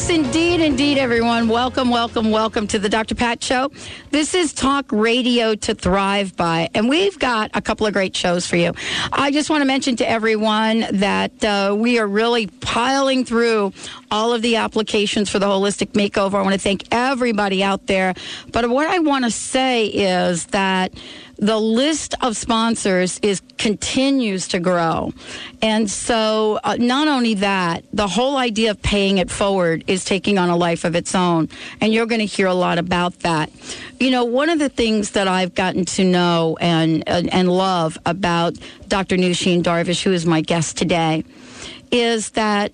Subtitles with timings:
[0.00, 1.46] Yes, indeed, indeed, everyone.
[1.46, 3.14] Welcome, welcome, welcome to the Dr.
[3.14, 3.70] Pat Show.
[4.10, 8.46] This is Talk Radio to Thrive By, and we've got a couple of great shows
[8.46, 8.72] for you.
[9.12, 13.74] I just want to mention to everyone that uh, we are really piling through
[14.10, 16.36] all of the applications for the holistic makeover.
[16.38, 18.14] I want to thank everybody out there.
[18.52, 20.94] But what I want to say is that
[21.40, 25.12] the list of sponsors is continues to grow.
[25.62, 30.38] And so uh, not only that, the whole idea of paying it forward is taking
[30.38, 31.48] on a life of its own.
[31.80, 33.50] And you're going to hear a lot about that.
[33.98, 38.54] You know, one of the things that I've gotten to know and, and, love about
[38.88, 39.16] Dr.
[39.16, 41.24] Nooshin Darvish, who is my guest today,
[41.90, 42.72] is that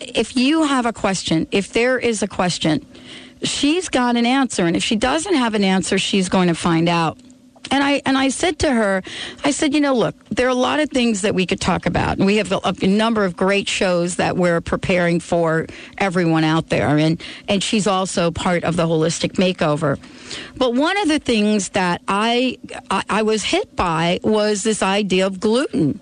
[0.00, 2.84] if you have a question, if there is a question,
[3.42, 4.66] she's got an answer.
[4.66, 7.18] And if she doesn't have an answer, she's going to find out.
[7.70, 9.02] And I and I said to her,
[9.44, 11.86] I said, you know, look, there are a lot of things that we could talk
[11.86, 15.66] about, and we have a, a, number of great shows that we're preparing for
[15.98, 19.98] everyone out there, and and she's also part of the holistic makeover.
[20.56, 22.58] But one of the things that I,
[22.90, 26.00] I, I was hit by was this idea of gluten.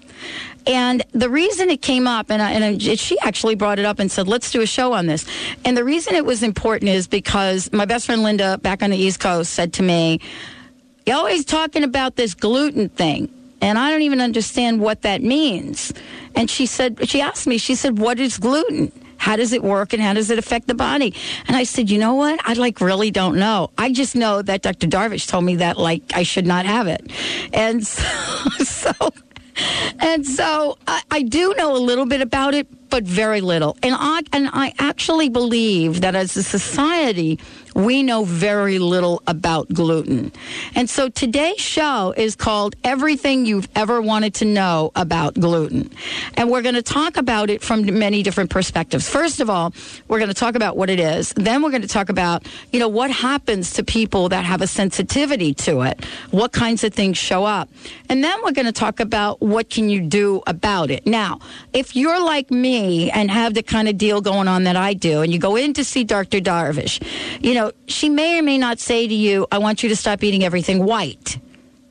[0.67, 4.11] And the reason it came up, and, I, and she actually brought it up and
[4.11, 5.27] said, let's do a show on this.
[5.65, 8.97] And the reason it was important is because my best friend Linda back on the
[8.97, 10.21] East Coast said to me,
[11.07, 13.29] you're always talking about this gluten thing,
[13.61, 15.93] and I don't even understand what that means.
[16.35, 18.93] And she said, she asked me, she said, what is gluten?
[19.17, 21.15] How does it work and how does it affect the body?
[21.47, 22.39] And I said, you know what?
[22.45, 23.71] I like really don't know.
[23.79, 24.87] I just know that Dr.
[24.87, 27.11] Darvish told me that like I should not have it.
[27.55, 28.03] And so,
[28.65, 28.93] so
[30.01, 33.77] and so I, I, do know a little bit about it, but very little.
[33.83, 37.41] And I and I actually believe that as a society,
[37.75, 40.31] we know very little about gluten.
[40.77, 45.91] And so today's show is called Everything You've Ever Wanted to Know About Gluten.
[46.35, 49.09] And we're going to talk about it from many different perspectives.
[49.09, 49.75] First of all,
[50.07, 51.33] we're going to talk about what it is.
[51.35, 54.69] Then we're going to talk about, you know, what happens to people that have a
[54.69, 56.05] sensitivity to it.
[56.31, 57.69] What kinds of things show up.
[58.09, 61.09] And then we're going to talk about what can you do about it.
[61.09, 61.41] Now,
[61.73, 65.23] if you're like me and have the kind of deal going on that I do,
[65.23, 66.41] and you go in to see Dr.
[66.41, 67.03] Darvish,
[67.43, 70.23] you know, she may or may not say to you, I want you to stop
[70.23, 71.39] eating everything white.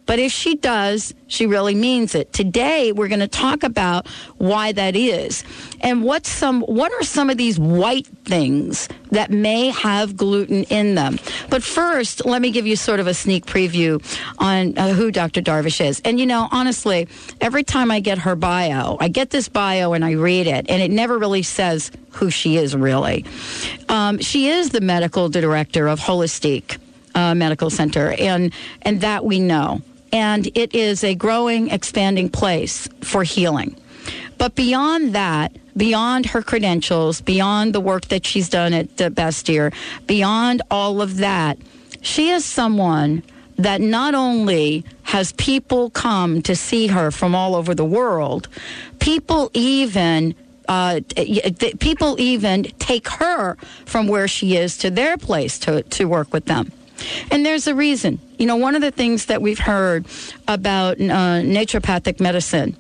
[0.06, 2.34] But if she does, she really means it.
[2.34, 5.44] Today, we're going to talk about why that is
[5.81, 10.96] and what some what are some of these white things that may have gluten in
[10.96, 11.19] them.
[11.50, 14.03] But first, let me give you sort of a sneak preview
[14.40, 15.41] on uh, who Dr.
[15.41, 16.02] Darvish is.
[16.03, 17.08] And you know, honestly,
[17.40, 20.81] every time I get her bio, I get this bio and I read it, and
[20.81, 23.25] it never really says who she is really.
[23.90, 26.78] Um, she is the medical director of Holistic
[27.16, 29.81] uh, Medical Center, and and that we know
[30.13, 33.75] and it is a growing, expanding place for healing.
[34.38, 39.73] But beyond that, beyond her credentials, beyond the work that she's done at the Bastyr,
[40.06, 41.57] beyond all of that,
[42.02, 43.23] she is someone
[43.57, 48.47] that not only has people come to see her from all over the world,
[49.00, 50.35] people even
[50.69, 51.02] uh,
[51.79, 56.46] people even take her from where she is to their place to, to work with
[56.46, 56.72] them.
[57.31, 58.19] And there's a reason.
[58.38, 60.06] You know, one of the things that we've heard
[60.47, 62.75] about uh, naturopathic medicine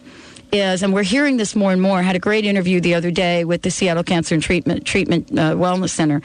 [0.53, 1.97] is, and we're hearing this more and more.
[1.97, 5.31] I had a great interview the other day with the Seattle Cancer and Treatment Treatment
[5.31, 6.21] uh, Wellness Center.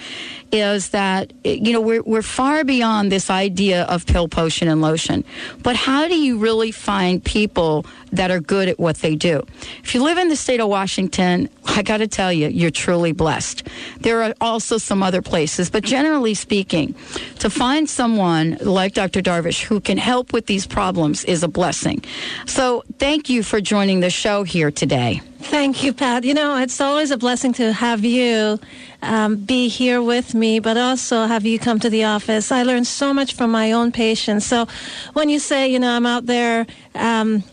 [0.53, 5.25] Is that you know we're we're far beyond this idea of pill, potion, and lotion.
[5.63, 9.45] But how do you really find people that are good at what they do?
[9.83, 13.13] If you live in the state of Washington, I got to tell you, you're truly
[13.13, 13.69] blessed.
[14.01, 16.95] There are also some other places, but generally speaking,
[17.41, 19.21] to find someone like Dr.
[19.21, 22.05] Darvish who can help with these problems is a blessing.
[22.47, 25.23] So thank you for joining the show here today.
[25.41, 26.25] Thank you, Pat.
[26.25, 28.59] You know, it's always a blessing to have you
[29.03, 32.51] um, be here with me, but also have you come to the office.
[32.51, 34.45] I learned so much from my own patients.
[34.45, 34.67] So
[35.13, 37.45] when you say, you know, I'm out there um,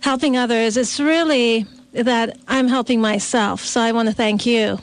[0.00, 3.64] helping others, it's really that I'm helping myself.
[3.64, 4.78] So I want to thank you.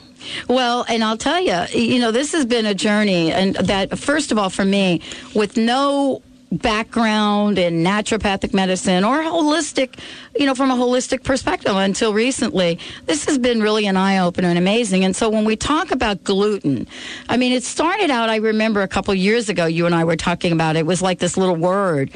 [0.48, 4.32] Well, and I'll tell you, you know, this has been a journey, and that, first
[4.32, 5.02] of all, for me,
[5.34, 6.20] with no
[6.52, 9.98] background in naturopathic medicine or holistic,
[10.38, 12.78] you know, from a holistic perspective until recently.
[13.06, 15.04] This has been really an eye opener and amazing.
[15.04, 16.86] And so when we talk about gluten,
[17.28, 20.16] I mean, it started out, I remember a couple years ago, you and I were
[20.16, 22.10] talking about it, it was like this little word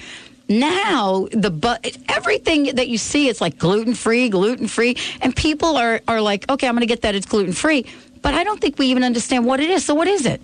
[0.50, 5.77] now the but everything that you see, it's like gluten free, gluten free, and people
[5.77, 7.87] are are like, okay, I'm going to get that it's gluten free,
[8.21, 9.85] but I don't think we even understand what it is.
[9.85, 10.43] So what is it?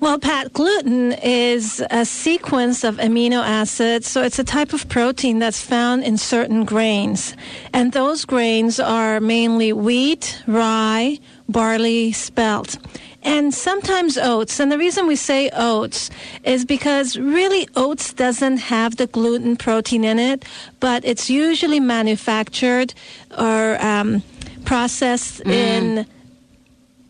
[0.00, 4.06] Well, Pat, gluten is a sequence of amino acids.
[4.06, 7.34] So it's a type of protein that's found in certain grains.
[7.72, 11.18] And those grains are mainly wheat, rye,
[11.48, 12.76] barley, spelt
[13.24, 14.60] and sometimes oats.
[14.60, 16.10] And the reason we say oats
[16.44, 20.44] is because really oats doesn't have the gluten protein in it,
[20.78, 22.94] but it's usually manufactured
[23.36, 24.22] or um,
[24.64, 25.52] processed mm.
[25.52, 26.06] in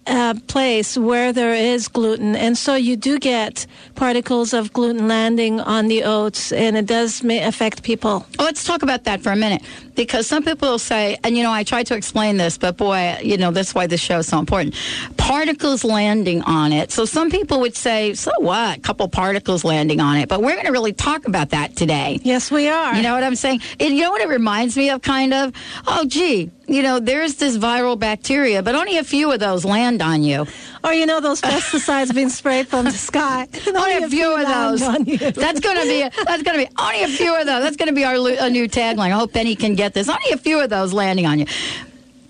[0.06, 5.60] uh, place where there is gluten, and so you do get particles of gluten landing
[5.60, 8.26] on the oats, and it does may affect people.
[8.38, 9.62] let's talk about that for a minute,
[9.94, 13.18] because some people will say, and you know, I tried to explain this, but boy,
[13.22, 14.74] you know, that's why this show is so important.
[15.16, 16.90] Particles landing on it.
[16.90, 18.78] So some people would say, so what?
[18.78, 22.20] A couple particles landing on it, but we're going to really talk about that today.
[22.22, 22.94] Yes, we are.
[22.94, 23.60] You know what I'm saying?
[23.80, 25.52] And you know what it reminds me of, kind of?
[25.86, 30.02] Oh, gee, you know, there's this viral bacteria, but only a few of those land
[30.02, 30.46] on you.
[30.82, 33.48] Or you know those pesticides being sprayed from the sky.
[33.66, 34.80] only, a few, of those.
[34.80, 37.62] That's going to be a, that's going to be only a few of those.
[37.62, 38.98] That's going to be our a new tagline.
[39.06, 40.08] I hope Benny can get this.
[40.08, 41.46] Only a few of those landing on you.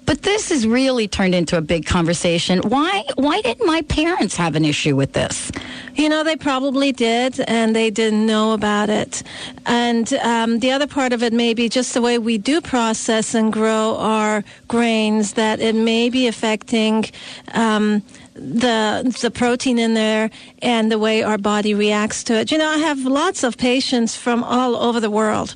[0.06, 2.60] But this has really turned into a big conversation.
[2.60, 5.50] Why why didn't my parents have an issue with this?
[5.94, 9.22] You know, they probably did, and they didn't know about it.
[9.64, 13.34] And um, the other part of it may be just the way we do process
[13.34, 17.04] and grow our grains, that it may be affecting.
[17.52, 18.02] Um,
[18.34, 22.50] the the protein in there and the way our body reacts to it.
[22.50, 25.54] You know, I have lots of patients from all over the world.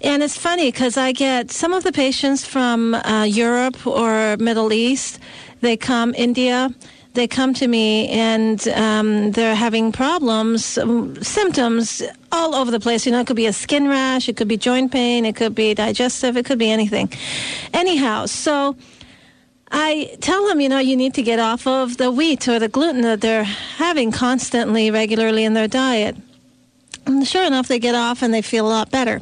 [0.00, 4.72] And it's funny because I get some of the patients from uh, Europe or Middle
[4.72, 5.18] East,
[5.60, 6.72] they come India,
[7.14, 13.04] they come to me and um, they're having problems, um, symptoms all over the place.
[13.06, 15.54] You know, it could be a skin rash, it could be joint pain, it could
[15.54, 17.12] be digestive, it could be anything.
[17.74, 18.76] Anyhow, so
[19.70, 22.68] I tell them, you know, you need to get off of the wheat or the
[22.68, 26.16] gluten that they're having constantly, regularly in their diet.
[27.06, 29.20] And sure enough, they get off and they feel a lot better.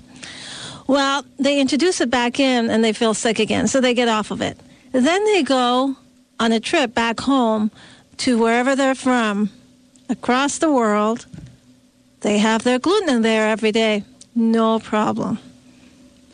[0.87, 4.31] Well, they introduce it back in and they feel sick again, so they get off
[4.31, 4.57] of it.
[4.93, 5.97] Then they go
[6.39, 7.71] on a trip back home
[8.19, 9.51] to wherever they're from,
[10.09, 11.27] across the world.
[12.21, 14.05] They have their gluten in there every day.
[14.35, 15.39] No problem.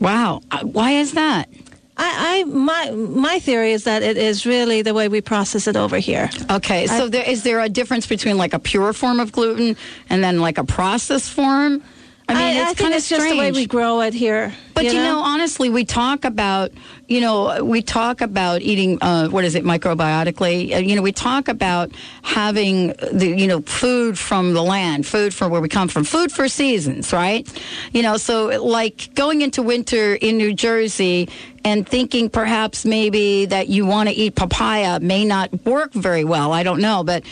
[0.00, 0.42] Wow.
[0.50, 1.48] Uh, why is that?
[1.96, 5.76] I, I, my my theory is that it is really the way we process it
[5.76, 6.30] over here.
[6.50, 9.76] Okay, so I, there, is there a difference between like a pure form of gluten
[10.08, 11.82] and then like a processed form?
[12.28, 14.54] I mean, I, it's kind of it's just the way we grow it here.
[14.74, 14.98] But you know?
[14.98, 15.20] you know?
[15.20, 16.70] honestly, we talk about,
[17.08, 20.74] you know, we talk about eating, uh, what is it, macrobiotically.
[20.74, 21.90] Uh, you know, we talk about
[22.22, 26.30] having the, you know, food from the land, food from where we come from, food
[26.32, 27.46] for seasons, right?
[27.92, 31.28] You know, so like going into winter in New Jersey
[31.64, 36.52] and thinking perhaps maybe that you want to eat papaya may not work very well.
[36.52, 37.24] I don't know, but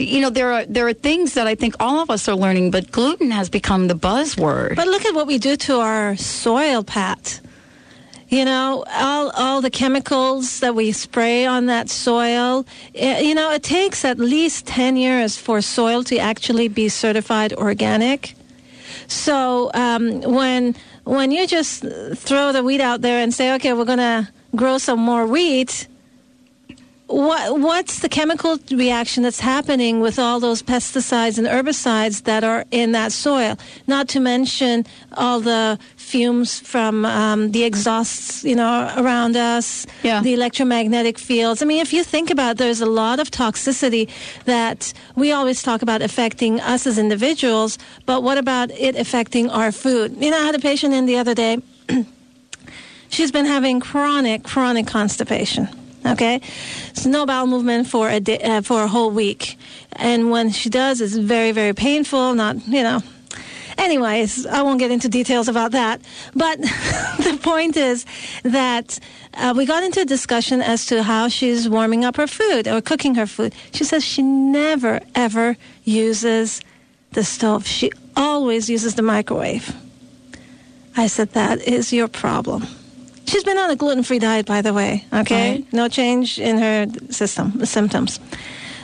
[0.00, 2.70] you know there are there are things that I think all of us are learning,
[2.70, 4.76] but gluten has become the buzzword.
[4.76, 7.40] But look at what we do to our soil, Pat.
[8.28, 12.64] You know, all all the chemicals that we spray on that soil.
[12.94, 17.52] Eh, you know, it takes at least ten years for soil to actually be certified
[17.54, 18.34] organic.
[19.08, 21.84] So um, when when you just
[22.14, 25.88] throw the wheat out there and say, okay, we're going to grow some more wheat
[27.10, 32.64] what what's the chemical reaction that's happening with all those pesticides and herbicides that are
[32.70, 33.58] in that soil?
[33.88, 40.22] Not to mention all the fumes from um, the exhausts, you know, around us, yeah.
[40.22, 41.62] the electromagnetic fields.
[41.62, 44.08] I mean, if you think about, it, there's a lot of toxicity
[44.44, 47.78] that we always talk about affecting us as individuals.
[48.06, 50.16] But what about it affecting our food?
[50.18, 51.58] You know, I had a patient in the other day.
[53.08, 55.68] She's been having chronic, chronic constipation
[56.06, 56.40] Okay,
[56.94, 59.58] so no bowel movement for a day, uh, for a whole week,
[59.92, 62.34] and when she does, it's very very painful.
[62.34, 63.02] Not you know.
[63.78, 66.02] Anyways, I won't get into details about that.
[66.34, 68.04] But the point is
[68.42, 68.98] that
[69.32, 72.82] uh, we got into a discussion as to how she's warming up her food or
[72.82, 73.54] cooking her food.
[73.72, 76.60] She says she never ever uses
[77.12, 77.66] the stove.
[77.66, 79.74] She always uses the microwave.
[80.96, 82.66] I said that is your problem.
[83.30, 85.04] She's been on a gluten free diet, by the way.
[85.12, 85.72] Okay, right.
[85.72, 88.18] no change in her system the symptoms.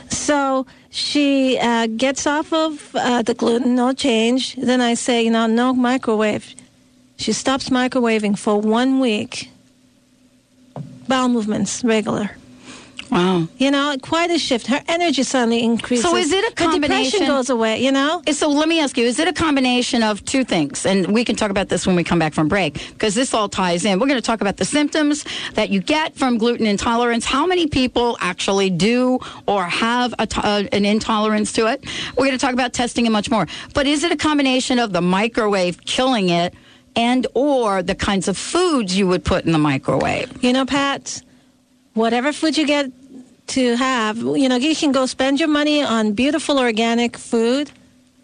[0.09, 4.55] So she uh, gets off of uh, the gluten, no change.
[4.55, 6.55] Then I say, you know, no microwave.
[7.17, 9.51] She stops microwaving for one week.
[11.09, 12.31] Bowel movements regular.
[13.09, 13.47] Wow.
[13.57, 14.67] You know, quite a shift.
[14.67, 16.05] Her energy suddenly increases.
[16.05, 16.81] So is it a combination?
[16.81, 18.21] Her depression combination- goes away, you know?
[18.31, 20.85] So let me ask you, is it a combination of two things?
[20.85, 23.49] And we can talk about this when we come back from break, because this all
[23.49, 23.99] ties in.
[23.99, 27.67] We're going to talk about the symptoms that you get from gluten intolerance, how many
[27.67, 31.83] people actually do or have a uh, an intolerance to it.
[32.17, 33.47] We're going to talk about testing and much more.
[33.73, 36.53] But is it a combination of the microwave killing it
[36.95, 40.31] and or the kinds of foods you would put in the microwave?
[40.43, 41.21] You know, Pat,
[41.97, 42.91] whatever food you get
[43.47, 47.71] to have, you know, you can go spend your money on beautiful organic food,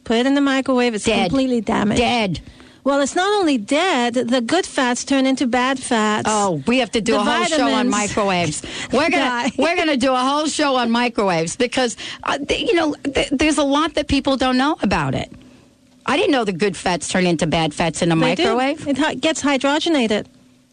[0.03, 1.29] put it in the microwave, it's Dead.
[1.29, 1.99] completely damaged.
[1.99, 2.39] Dead.
[2.85, 6.27] Well, it's not only dead, the good fats turn into bad fats.
[6.29, 8.61] Oh, we have to do The a whole show on microwaves.
[8.91, 12.93] We're gonna we're gonna do a whole show on microwaves because uh, th- you know
[12.95, 15.31] th- there's a lot that people don't know about it.
[16.05, 18.43] I didn't know the good fats turn into bad fats in a They do.
[18.43, 18.85] microwave.
[18.85, 20.25] It hi- gets hydrogenated.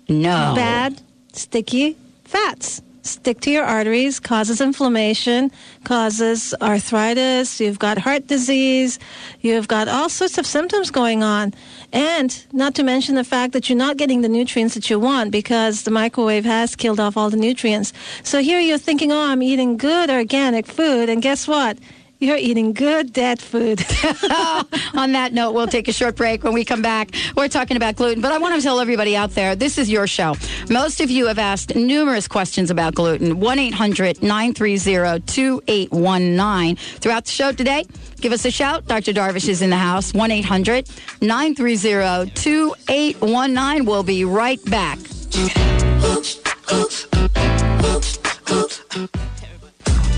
[0.09, 1.01] No, Bad,
[1.33, 2.83] sticky fats.
[3.03, 5.51] Stick to your arteries, causes inflammation,
[5.85, 8.99] causes arthritis, you've got heart disease,
[9.41, 11.55] you've got all sorts of symptoms going on.
[11.93, 15.31] And not to mention the fact that you're not getting the nutrients that you want
[15.31, 17.95] because the microwave has killed off all the nutrients.
[18.23, 21.79] So here you're thinking, oh, I'm eating good organic food, and guess what?
[22.21, 23.81] You're eating good dead food.
[24.95, 26.45] On that note, we'll take a short break.
[26.45, 28.21] When we come back, we're talking about gluten.
[28.21, 30.35] But I want to tell everybody out there this is your show.
[30.69, 33.41] Most of you have asked numerous questions about gluten.
[33.41, 36.77] 1 800 930 2819.
[36.77, 37.87] Throughout the show today,
[38.21, 38.87] give us a shout.
[38.87, 39.15] Dr.
[39.15, 40.13] Darvish is in the house.
[40.13, 40.91] 1 800
[41.23, 43.87] 930 2819.
[43.87, 44.99] We'll be right back.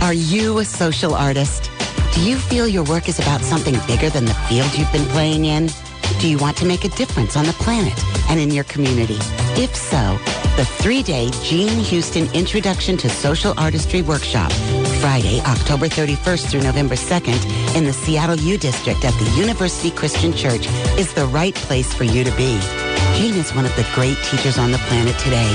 [0.02, 1.70] Are you a social artist?
[2.12, 5.46] Do you feel your work is about something bigger than the field you've been playing
[5.46, 5.70] in?
[6.20, 9.16] Do you want to make a difference on the planet and in your community?
[9.56, 10.18] If so,
[10.56, 14.52] the three-day Jean Houston Introduction to Social Artistry Workshop,
[15.00, 20.34] Friday, October 31st through November 2nd in the Seattle U District at the University Christian
[20.34, 20.66] Church
[20.98, 22.58] is the right place for you to be.
[23.16, 25.50] Jean is one of the great teachers on the planet today.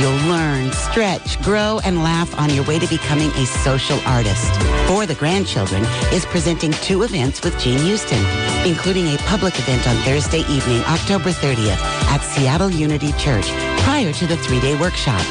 [0.00, 4.52] You'll learn, stretch, grow, and laugh on your way to becoming a social artist.
[4.86, 8.24] For the Grandchildren is presenting two events with Jean Houston,
[8.66, 11.80] including a public event on Thursday evening, October 30th
[12.12, 13.48] at Seattle Unity Church
[13.80, 15.24] prior to the three-day workshop.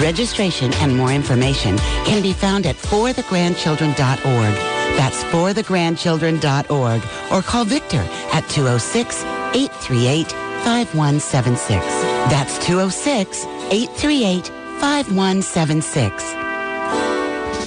[0.00, 4.54] Registration and more information can be found at forthegrandchildren.org.
[4.96, 7.02] That's forthegrandchildren.org
[7.32, 9.22] or call Victor at 206
[9.54, 11.84] 838 5176.
[12.30, 14.46] That's 206 838
[14.80, 16.34] 5176.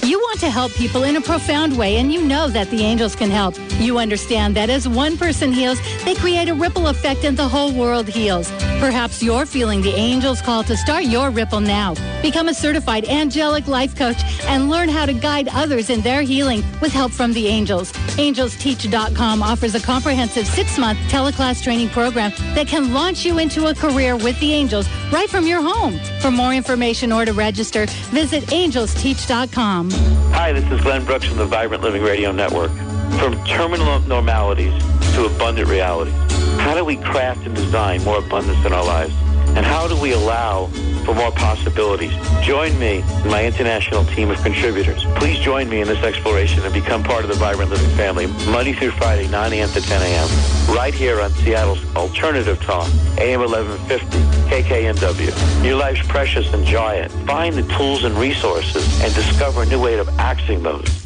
[0.06, 3.16] You want to help people in a profound way, and you know that the angels
[3.16, 3.54] can help.
[3.80, 7.72] You understand that as one person heals, they create a ripple effect and the whole
[7.72, 8.50] world heals.
[8.78, 11.94] Perhaps you're feeling the angels' call to start your ripple now.
[12.22, 16.62] Become a certified angelic life coach and learn how to guide others in their healing
[16.80, 17.92] with help from the angels.
[17.92, 24.16] AngelsTeach.com offers a comprehensive six-month teleclass training program that can launch you into a career
[24.16, 25.98] with the angels right from your home.
[26.20, 29.90] For more information or to register, visit AngelsTeach.com.
[30.32, 32.70] Hi, this is Glenn Brooks from the Vibrant Living Radio Network.
[33.18, 34.72] From terminal normalities
[35.14, 36.14] to abundant realities,
[36.60, 39.14] how do we craft and design more abundance in our lives?
[39.56, 40.66] And how do we allow
[41.06, 42.12] for more possibilities?
[42.42, 45.04] Join me and my international team of contributors.
[45.14, 48.74] Please join me in this exploration and become part of the Vibrant Living family, Monday
[48.74, 49.68] through Friday, 9 a.m.
[49.70, 52.86] to 10 a.m., right here on Seattle's Alternative Talk,
[53.18, 54.18] AM 1150,
[54.50, 55.64] KKNW.
[55.64, 57.10] Your life's precious, enjoy it.
[57.26, 61.05] Find the tools and resources and discover a new way of accessing those.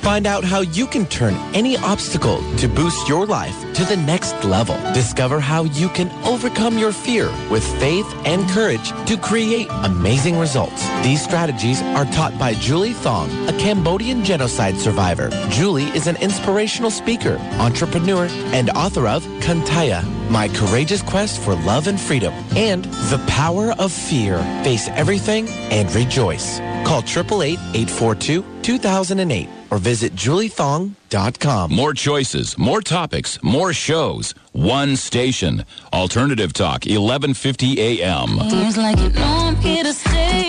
[0.00, 4.42] Find out how you can turn any obstacle to boost your life to the next
[4.44, 4.76] level.
[4.94, 10.88] Discover how you can overcome your fear with faith and courage to create amazing results.
[11.02, 15.30] These strategies are taught by Julie Thong, a Cambodian genocide survivor.
[15.50, 21.86] Julie is an inspirational speaker, entrepreneur, and author of Kantaya, My Courageous Quest for Love
[21.86, 24.38] and Freedom, and The Power of Fear.
[24.64, 26.60] Face everything and rejoice.
[26.88, 31.70] Call 888-842-2008 or visit juliethong.com.
[31.74, 34.32] More choices, more topics, more shows.
[34.52, 35.64] One station.
[35.92, 38.38] Alternative Talk, 1150 AM.
[38.48, 40.48] Seems like you know I'm here to stay.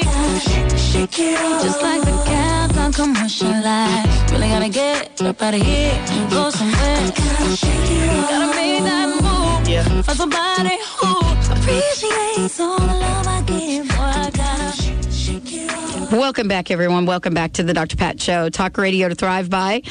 [0.77, 1.63] Shake it off.
[1.63, 4.31] Just like the cats on commercial lights.
[4.31, 7.11] Really gotta get up out of here and go somewhere.
[7.11, 10.01] Gotta make that move Yeah.
[10.03, 11.17] for somebody who
[11.53, 13.38] appreciates all the love I
[16.11, 17.05] Welcome back, everyone.
[17.05, 17.95] Welcome back to the Dr.
[17.95, 18.49] Pat Show.
[18.49, 19.83] Talk radio to thrive by.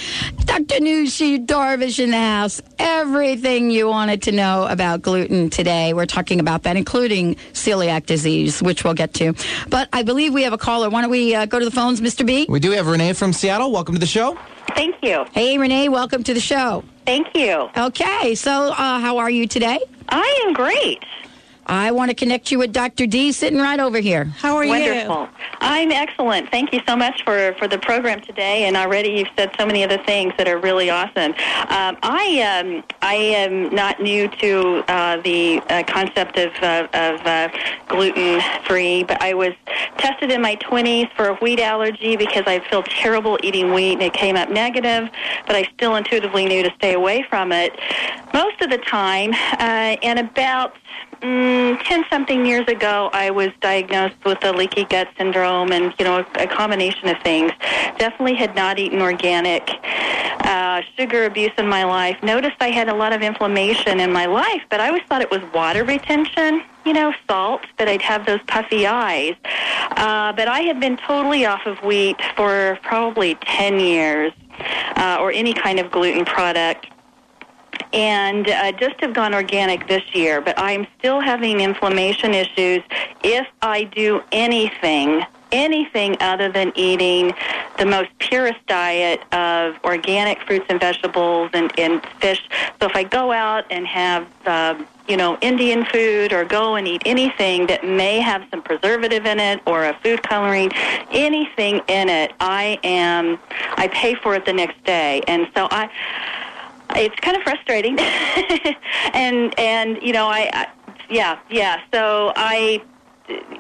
[0.46, 0.80] Dr.
[0.80, 2.60] Nooshin Darvish in the house.
[2.80, 5.92] Everything you wanted to know about gluten today.
[5.94, 9.32] We're talking about that, including celiac disease, which we'll get to.
[9.68, 10.90] But I believe we have a caller.
[10.90, 12.26] Why don't we uh, go to the phones, Mr.
[12.26, 12.46] B?
[12.48, 13.70] We do have Renee from Seattle.
[13.70, 14.37] Welcome to the show.
[14.75, 15.25] Thank you.
[15.32, 16.82] Hey, Renee, welcome to the show.
[17.06, 17.70] Thank you.
[17.76, 19.78] Okay, so uh, how are you today?
[20.08, 20.98] I am great.
[21.68, 23.06] I want to connect you with Dr.
[23.06, 24.25] D sitting right over here.
[24.25, 24.70] How are you?
[24.70, 25.28] Wonderful.
[25.60, 26.50] I'm excellent.
[26.50, 28.64] Thank you so much for, for the program today.
[28.64, 31.32] And already you've said so many other things that are really awesome.
[31.68, 37.20] Um, I um, I am not new to uh, the uh, concept of uh, of
[37.26, 37.48] uh,
[37.88, 39.52] gluten free, but I was
[39.98, 44.02] tested in my 20s for a wheat allergy because I feel terrible eating wheat, and
[44.02, 45.10] it came up negative.
[45.46, 47.78] But I still intuitively knew to stay away from it
[48.32, 49.32] most of the time.
[49.34, 50.75] Uh, and about
[51.20, 56.04] Mm, 10 something years ago, I was diagnosed with a leaky gut syndrome and, you
[56.04, 57.50] know, a, a combination of things.
[57.98, 59.68] Definitely had not eaten organic.
[60.44, 62.22] Uh, sugar abuse in my life.
[62.22, 65.30] Noticed I had a lot of inflammation in my life, but I always thought it
[65.30, 69.34] was water retention, you know, salt, that I'd have those puffy eyes.
[69.44, 74.32] Uh, but I had been totally off of wheat for probably 10 years,
[74.96, 76.87] uh, or any kind of gluten product
[77.92, 82.83] and uh, just have gone organic this year, but I'm still having inflammation issues
[83.25, 87.35] if I do anything, anything other than eating
[87.78, 92.47] the most purest diet of organic fruits and vegetables and, and fish.
[92.80, 94.75] So if I go out and have, uh,
[95.07, 99.40] you know, Indian food or go and eat anything that may have some preservative in
[99.40, 100.71] it or a food coloring,
[101.12, 103.38] anything in it, I am,
[103.76, 105.23] I pay for it the next day.
[105.28, 105.88] And so I,
[106.97, 107.99] it's kind of frustrating.
[109.14, 110.66] And and you know I, I
[111.11, 111.80] yeah yeah.
[111.92, 112.83] So i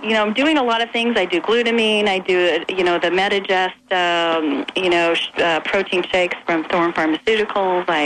[0.02, 1.16] you know i'm doing a lot of things.
[1.16, 2.06] I do glutamine.
[2.08, 6.92] I do you know the metagest um you know sh- uh, protein shakes from Thorne
[6.92, 7.84] pharmaceuticals.
[7.88, 8.04] I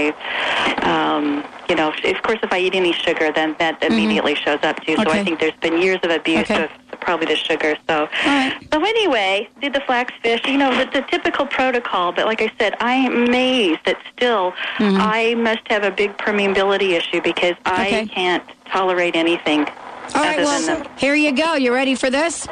[0.83, 4.81] um you know of course if i eat any sugar then that immediately shows up
[4.85, 4.97] too.
[4.97, 6.65] So i think there's been years of abuse Okay.
[6.65, 6.71] of
[7.03, 8.57] probably the sugar so right.
[8.73, 12.13] so anyway, did the flax fish, you know, the, the typical protocol.
[12.13, 16.91] But like I said, I am amazed that still I must have a big permeability
[16.93, 18.07] issue because I Okay.
[18.07, 19.67] can't tolerate anything
[20.15, 20.87] All right, well, them.
[20.97, 21.55] here you go.
[21.55, 22.47] You ready for this?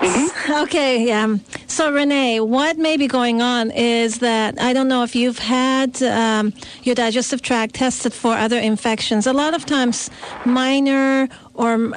[0.48, 5.14] Okay, um, so Renee, what may be going on is that I don't know if
[5.14, 9.26] you've had um, your digestive tract tested for other infections.
[9.26, 10.10] A lot of times,
[10.46, 11.92] minor or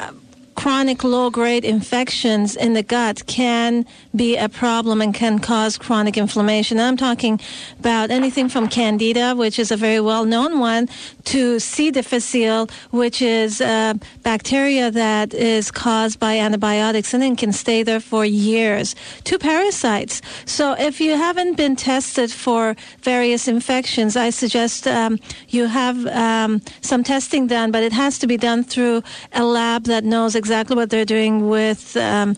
[0.56, 3.86] chronic low-grade infections in the gut can
[4.16, 6.80] be a problem and can cause chronic inflammation.
[6.80, 7.40] I'm talking
[7.80, 10.88] about anything from candida, which is a very well-known one,
[11.26, 11.92] to C.
[11.92, 18.00] difficile, which is uh, bacteria that is caused by antibiotics and then can stay there
[18.00, 20.22] for years, to parasites.
[20.46, 26.62] So if you haven't been tested for various infections, I suggest um, you have um,
[26.82, 30.43] some testing done, but it has to be done through a lab that knows exactly
[30.50, 32.36] what they're doing with um,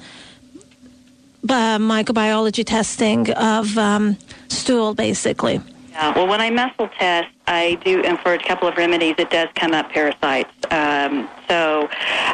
[1.49, 5.61] uh, microbiology testing of um, stool, basically.
[5.91, 6.13] Yeah.
[6.15, 9.47] Well, when I muscle test, I do, and for a couple of remedies, it does
[9.55, 10.49] come up parasites.
[10.71, 11.87] Um, so,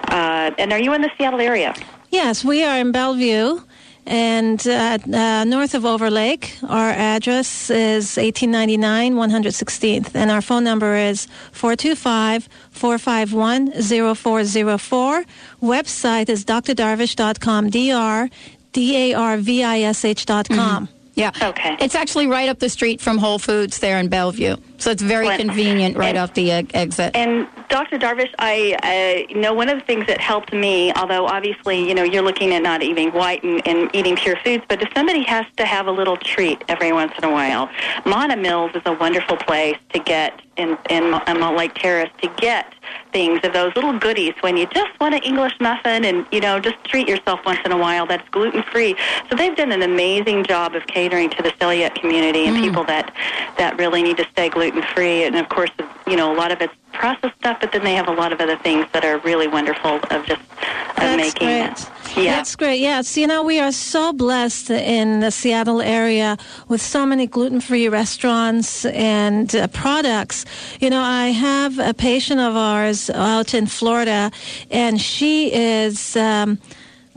[0.09, 1.75] uh, and are you in the Seattle area?
[2.09, 3.61] Yes, we are in Bellevue
[4.05, 6.57] and uh, uh, north of Overlake.
[6.67, 13.71] Our address is 1899 116th, and our phone number is 425 451
[14.15, 15.23] 0404.
[15.61, 18.29] Website is drdarvish.com, D R
[18.73, 20.89] D A R V I S H dot com.
[21.13, 21.31] Yeah.
[21.41, 21.75] Okay.
[21.79, 24.55] It's actually right up the street from Whole Foods there in Bellevue.
[24.81, 27.15] So it's very convenient right and- off the uh, exit.
[27.15, 27.99] And Dr.
[27.99, 32.03] Darvish, I uh, know one of the things that helped me, although obviously, you know,
[32.03, 35.45] you're looking at not eating white and, and eating pure foods, but if somebody has
[35.57, 37.69] to have a little treat every once in a while,
[38.07, 42.73] Manna Mills is a wonderful place to get in, in, in Mountlake Terrace to get
[43.13, 46.59] things of those little goodies when you just want an English muffin and, you know,
[46.59, 48.95] just treat yourself once in a while that's gluten free.
[49.29, 53.13] So they've done an amazing job of catering to the celiac community and people that,
[53.57, 55.23] that really need to stay gluten free.
[55.23, 55.71] And of course,
[56.07, 58.39] you know, a lot of it's processed stuff, but then they have a lot of
[58.41, 60.47] other things that are really wonderful of just of
[60.97, 61.71] That's making great.
[61.71, 61.89] it.
[62.17, 62.35] Yeah.
[62.35, 62.81] That's great.
[62.81, 67.87] Yes, you know, we are so blessed in the Seattle area with so many gluten-free
[67.87, 70.45] restaurants and uh, products.
[70.81, 74.31] You know, I have a patient of ours out in Florida,
[74.69, 76.15] and she is.
[76.17, 76.59] Um,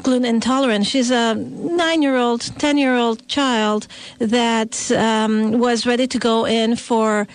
[0.05, 0.87] gluten intolerant.
[0.87, 3.89] She's a nine-year-old, ten-year-old child
[4.19, 7.27] that um, was ready to go in for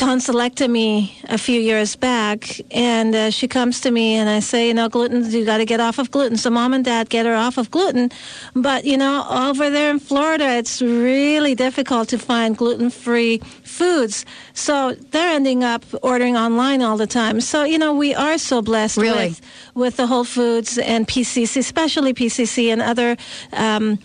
[0.00, 4.72] tonsillectomy a few years back, and uh, she comes to me and I say, you
[4.72, 6.38] know, gluten, you got to get off of gluten.
[6.38, 8.10] So mom and dad get her off of gluten,
[8.54, 14.24] but you know, over there in Florida, it's really difficult to find gluten-free foods.
[14.54, 17.42] So they're ending up ordering online all the time.
[17.42, 19.28] So you know, we are so blessed Really?
[19.28, 19.40] with
[19.74, 23.18] with the Whole Foods and PCC, especially PCC and other.
[23.52, 23.98] Um,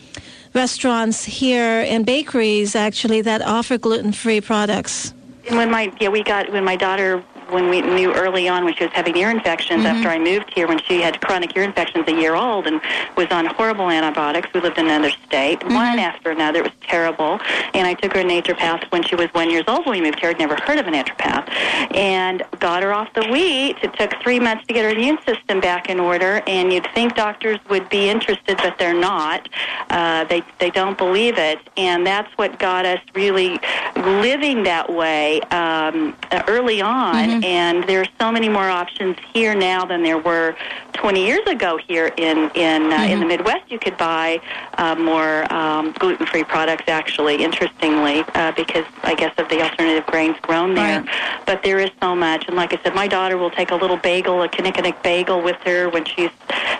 [0.53, 5.13] Restaurants here and bakeries actually that offer gluten-free products.
[5.47, 8.75] And when my yeah we got when my daughter when we knew early on when
[8.75, 9.97] she was having ear infections Mm-hmm.
[9.97, 12.79] after I moved here when she had chronic ear infections a year old and
[13.17, 14.49] was on horrible antibiotics.
[14.53, 15.73] We lived in another state, Mm-hmm.
[15.73, 16.59] one after another.
[16.59, 17.39] It was terrible.
[17.73, 20.19] And I took her to naturopath when she was one years old when we moved
[20.19, 20.29] here.
[20.29, 21.49] I'd never heard of a naturopath,
[21.95, 23.77] and got her off the wheat.
[23.83, 26.41] It took three months to get her immune system back in order.
[26.47, 29.49] And you'd think doctors would be interested, but they're not.
[29.89, 33.59] Uh, they they don't believe it, and that's what got us really
[33.95, 36.15] living that way um,
[36.47, 37.34] early on.
[37.43, 40.55] And there's so many more options here now than there were
[40.93, 43.69] 20 years ago here in in uh, in the Midwest.
[43.71, 44.39] You could buy
[44.77, 47.43] uh, more um, gluten-free products, actually.
[47.43, 51.03] Interestingly, uh, because I guess of the alternative grains grown there.
[51.45, 53.97] But there is so much, and like I said, my daughter will take a little
[53.97, 56.31] bagel, a Kinnikinnick bagel, with her when she's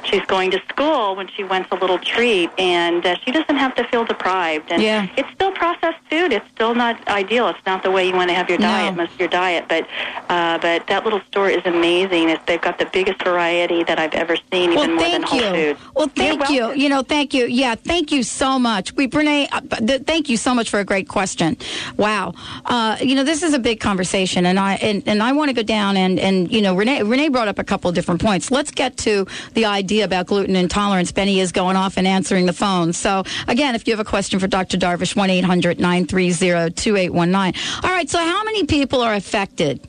[0.03, 3.73] she's going to school when she wants a little treat, and uh, she doesn't have
[3.75, 4.71] to feel deprived.
[4.71, 5.07] And Yeah.
[5.17, 6.31] it's still processed food.
[6.31, 7.47] It's still not ideal.
[7.49, 8.67] It's not the way you want to have your No.
[8.67, 9.65] diet, most of your diet.
[9.67, 9.83] But
[10.29, 12.29] uh, but that little store is amazing.
[12.29, 15.39] It's, they've got the biggest variety that I've ever seen, even well, more than Whole
[15.39, 15.73] you.
[15.73, 15.79] Foods.
[15.95, 16.73] Well, thank you.
[16.73, 17.45] You know, thank you.
[17.45, 18.93] Yeah, thank you so much.
[18.93, 21.58] We, Renee, uh, th- thank you so much for a great question.
[21.97, 22.34] Wow.
[22.65, 25.53] Uh, you know, this is a big conversation, and I and, and I want to
[25.53, 28.51] go down and and you know, Renee Renee brought up a couple of different points.
[28.51, 31.12] Let's get to the idea about gluten intolerance.
[31.12, 32.93] Benny is going off and answering the phone.
[32.93, 34.77] So again, if you have a question for Dr.
[34.77, 38.10] Darvish, one 800 930 2819 All right.
[38.10, 39.88] So how many people are affected?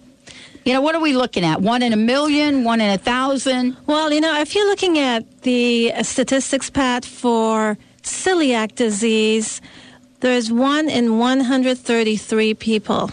[0.66, 1.62] You know, what are we looking at?
[1.62, 3.76] One in a million, one in a thousand?
[3.86, 9.60] Well, you know, if you're looking at the statistics, Pat, for celiac disease,
[10.18, 13.12] there's one in 133 people.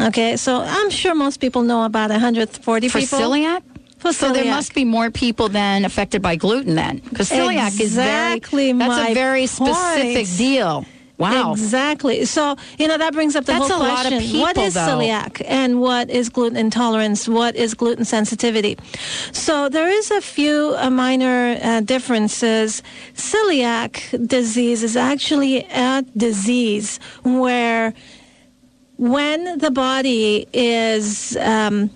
[0.00, 3.18] Okay, so I'm sure most people know about 140 For people.
[3.20, 3.62] celiac?
[4.00, 7.94] For So there must be more people than affected by gluten then, because celiac is
[7.94, 8.40] very
[8.72, 10.36] that's a very specific point.
[10.36, 10.84] deal.
[11.18, 11.52] Wow.
[11.52, 12.24] Exactly.
[12.26, 14.40] So, you know, that brings up the That's whole a lot of question.
[14.40, 14.80] what people, is though.
[14.80, 17.28] celiac and what is gluten intolerance?
[17.28, 18.78] What is gluten sensitivity?
[19.32, 22.84] So there is a few uh, minor uh, differences.
[23.14, 27.94] Celiac disease is actually a disease where
[28.96, 31.90] when the body is um,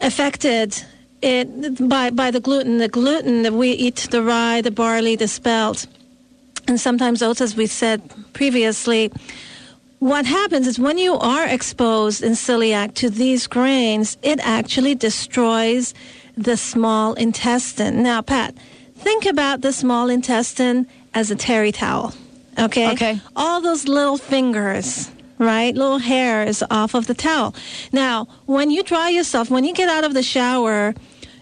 [0.00, 0.82] affected
[1.22, 5.28] it, by, by the gluten, the gluten that we eat, the rye, the barley, the
[5.28, 5.86] spelt,
[6.68, 9.10] and sometimes oats, as we said previously.
[9.98, 15.94] What happens is when you are exposed in celiac to these grains, it actually destroys
[16.36, 18.02] the small intestine.
[18.02, 18.54] Now, Pat,
[18.96, 22.14] think about the small intestine as a terry towel.
[22.58, 22.92] Okay?
[22.92, 23.20] Okay.
[23.36, 25.74] All those little fingers, right?
[25.74, 27.54] Little hairs off of the towel.
[27.92, 30.94] Now, when you dry yourself, when you get out of the shower,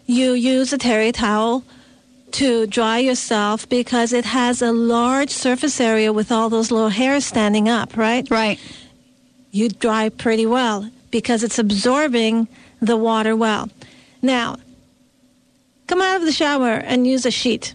[0.06, 1.64] you use a terry towel
[2.32, 7.24] to dry yourself because it has a large surface area with all those little hairs
[7.24, 8.28] standing up, right?
[8.30, 8.58] Right.
[9.50, 12.48] You dry pretty well because it's absorbing
[12.80, 13.68] the water well.
[14.22, 14.56] Now,
[15.86, 17.74] come out of the shower and use a sheet.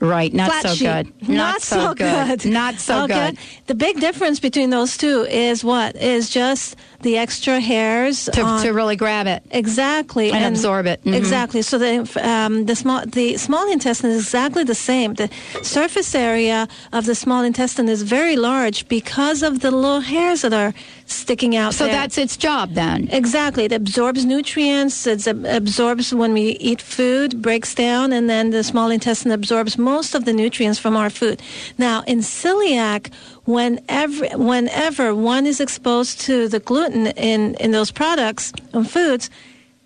[0.00, 0.32] Right.
[0.32, 0.84] Not Flat so sheet.
[0.86, 1.28] good.
[1.28, 2.44] Not, so good.
[2.46, 3.30] Not so Okay?
[3.30, 3.38] good.
[3.66, 5.94] The big difference between those two is what?
[5.96, 9.42] Is just the extra hairs To, on- to really grab it.
[9.50, 11.02] Exactly, And absorb it.
[11.04, 11.14] Mhm.
[11.14, 11.62] Exactly.
[11.62, 15.14] So the um, the small the small intestine is exactly the same.
[15.14, 15.28] The
[15.62, 20.52] surface area of the small intestine is very large because of the little hairs that
[20.52, 20.72] are
[21.06, 21.74] sticking out.
[21.74, 21.94] So there.
[21.94, 23.08] that's its job then.
[23.10, 23.64] Exactly.
[23.64, 25.06] It absorbs nutrients.
[25.06, 30.14] It absorbs when we eat food, breaks down, and then the small intestine absorbs most
[30.14, 31.42] of the nutrients from our food.
[31.78, 33.10] Now, in celiac,
[33.44, 39.30] whenever, whenever one is exposed to the gluten in, in those products and foods,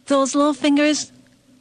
[0.06, 1.12] those little fingers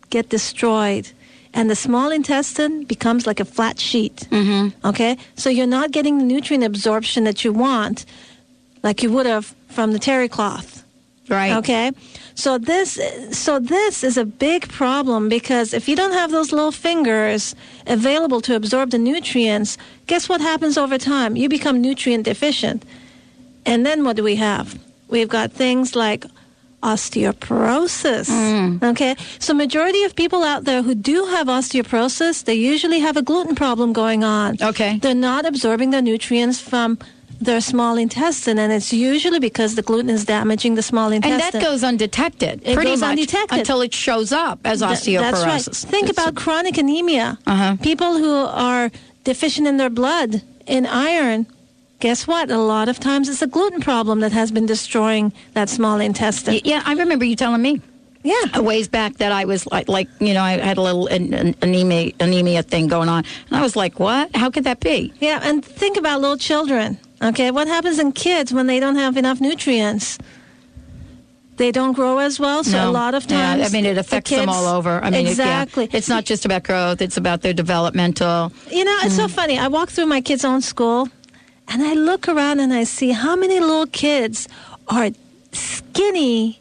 [0.10, 1.12] get destroyed.
[1.54, 4.28] And the small intestine becomes like a flat sheet.
[4.32, 4.88] Mm-hmm.
[4.88, 5.18] Okay?
[5.36, 8.06] So you're not getting the nutrient absorption that you want
[8.82, 10.83] like you would have from the terry cloth.
[11.30, 11.54] Right.
[11.54, 11.92] Okay.
[12.36, 13.00] So this
[13.32, 17.56] so this is a big problem because if you don't have those little fingers
[17.88, 21.38] available to absorb the nutrients, guess what happens over time?
[21.38, 22.84] You become nutrient deficient.
[23.66, 24.78] And then what do we have?
[25.08, 26.26] We've got things like
[26.82, 28.30] osteoporosis.
[28.30, 28.84] Mm.
[28.84, 29.16] Okay?
[29.40, 33.56] So majority of people out there who do have osteoporosis, they usually have a gluten
[33.56, 34.58] problem going on.
[34.62, 34.98] Okay.
[34.98, 37.00] They're not absorbing the nutrients from
[37.42, 41.42] their small intestine, and it's usually because the gluten is damaging the small intestine.
[41.42, 43.60] And that goes undetected, It pretty goes much, undetected.
[43.60, 45.20] until it shows up as osteoporosis.
[45.20, 45.92] That's right.
[45.92, 47.38] Think about chronic anemia.
[47.46, 47.78] Uh-huh.
[47.82, 48.92] People who are
[49.24, 51.48] deficient in their blood in iron.
[52.00, 52.52] Guess what?
[52.52, 56.60] A lot of times it's a gluten problem that has been destroying that small intestine.
[56.66, 57.82] Yeah, I remember you telling me.
[58.26, 58.36] Yeah.
[58.54, 61.34] A ways back that I was like, like you know, I had a little an,
[61.34, 64.34] an anemia anemia thing going on, and I was like, what?
[64.36, 65.14] How could that be?
[65.20, 66.98] Yeah, and think about little children.
[67.24, 70.18] Okay, what happens in kids when they don't have enough nutrients?
[71.56, 72.90] They don't grow as well, so No.
[72.90, 73.70] a lot of Yeah, times.
[73.70, 75.00] I mean, it the affects them all over.
[75.04, 75.62] I mean, it- yeah.
[75.62, 75.88] exactly.
[75.94, 78.52] it's not just about growth; it's about their developmental.
[78.72, 79.34] You know, it's so hmm.
[79.34, 79.60] funny.
[79.60, 81.10] I walk through my kids' own school
[81.68, 84.48] and I look around and I see how many little kids
[84.88, 85.10] are
[85.52, 86.60] skinny.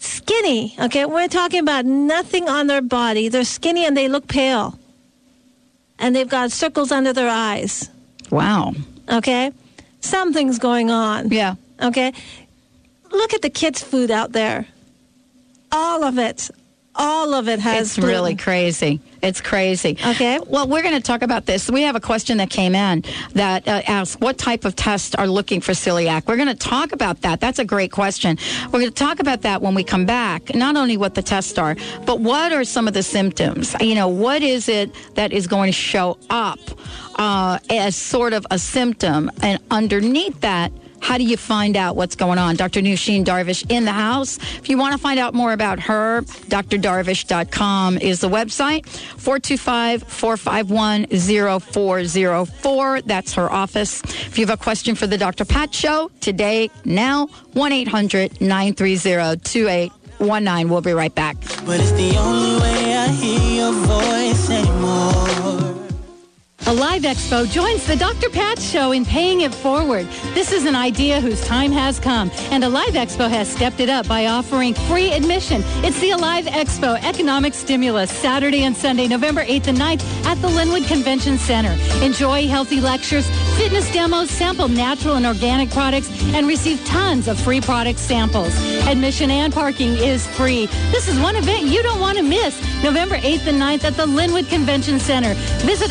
[0.00, 1.04] Skinny, okay?
[1.04, 3.28] We're talking about nothing on their body.
[3.28, 4.78] They're skinny and they look pale.
[5.98, 7.90] And they've got circles under their eyes,
[8.30, 8.74] Wow.
[9.10, 9.52] Okay?
[10.00, 11.30] Something's going on.
[11.30, 11.54] Yeah.
[11.80, 12.12] Okay?
[13.10, 14.66] Look at the kids' food out there.
[15.72, 16.50] All of it.
[16.98, 19.00] All of it has It's really crazy.
[19.22, 19.96] It's crazy.
[20.04, 20.38] Okay.
[20.46, 21.70] Well, we're going to talk about this.
[21.70, 25.26] We have a question that came in that uh, asks what type of tests are
[25.26, 26.26] looking for celiac.
[26.26, 27.40] We're going to talk about that.
[27.40, 28.36] That's a great question.
[28.66, 30.54] We're going to talk about that when we come back.
[30.54, 33.74] Not only what the tests are, but what are some of the symptoms?
[33.80, 36.58] You know, what is it that is going to show up
[37.16, 40.72] uh, as sort of a symptom, and underneath that.
[41.00, 42.56] How do you find out what's going on?
[42.56, 42.80] Dr.
[42.80, 44.38] Nooshin Darvish in the house.
[44.58, 48.86] If you want to find out more about her, drdarvish.com is the website.
[48.86, 51.06] 425 451
[51.60, 53.02] 0404.
[53.02, 54.02] That's her office.
[54.02, 55.44] If you have a question for the Dr.
[55.44, 60.68] Pat Show, today, now, 1 800 930 2819.
[60.68, 61.36] We'll be right back.
[61.64, 65.57] But it's the only way I hear your voice anymore.
[66.68, 68.28] Alive Expo joins the Dr.
[68.28, 70.06] Pat Show in paying it forward.
[70.34, 74.06] This is an idea whose time has come, and Alive Expo has stepped it up
[74.06, 75.62] by offering free admission.
[75.82, 80.48] It's the Alive Expo Economic Stimulus, Saturday and Sunday, November 8th and 9th at the
[80.48, 81.74] Lynnwood Convention Center.
[82.04, 83.26] Enjoy healthy lectures,
[83.56, 88.54] fitness demos, sample natural and organic products, and receive tons of free product samples.
[88.86, 90.66] Admission and parking is free.
[90.90, 92.60] This is one event you don't want to miss.
[92.84, 95.32] November 8th and 9th at the Lynnwood Convention Center.
[95.64, 95.90] Visit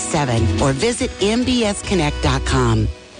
[0.01, 3.00] 888-398-9287 or visit mbsconnect.com.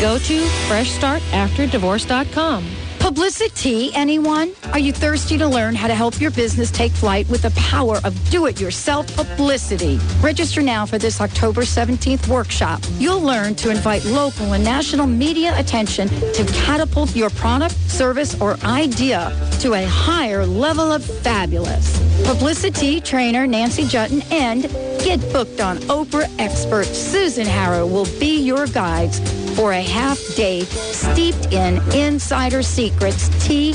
[0.00, 2.64] Go to FreshStartAfterDivorce.com.
[3.04, 4.52] Publicity, anyone?
[4.72, 8.00] Are you thirsty to learn how to help your business take flight with the power
[8.02, 10.00] of do-it-yourself publicity?
[10.22, 12.80] Register now for this October 17th workshop.
[12.96, 18.56] You'll learn to invite local and national media attention to catapult your product, service, or
[18.64, 21.98] idea to a higher level of fabulous.
[22.26, 24.64] Publicity trainer Nancy Juetten and
[25.04, 29.20] Get Booked on Oprah expert Susan Harrow will be your guides
[29.54, 33.74] for a half day steeped in insider secrets, tea,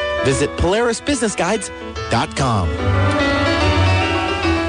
[0.25, 2.67] Visit PolarisBusinessGuides.com.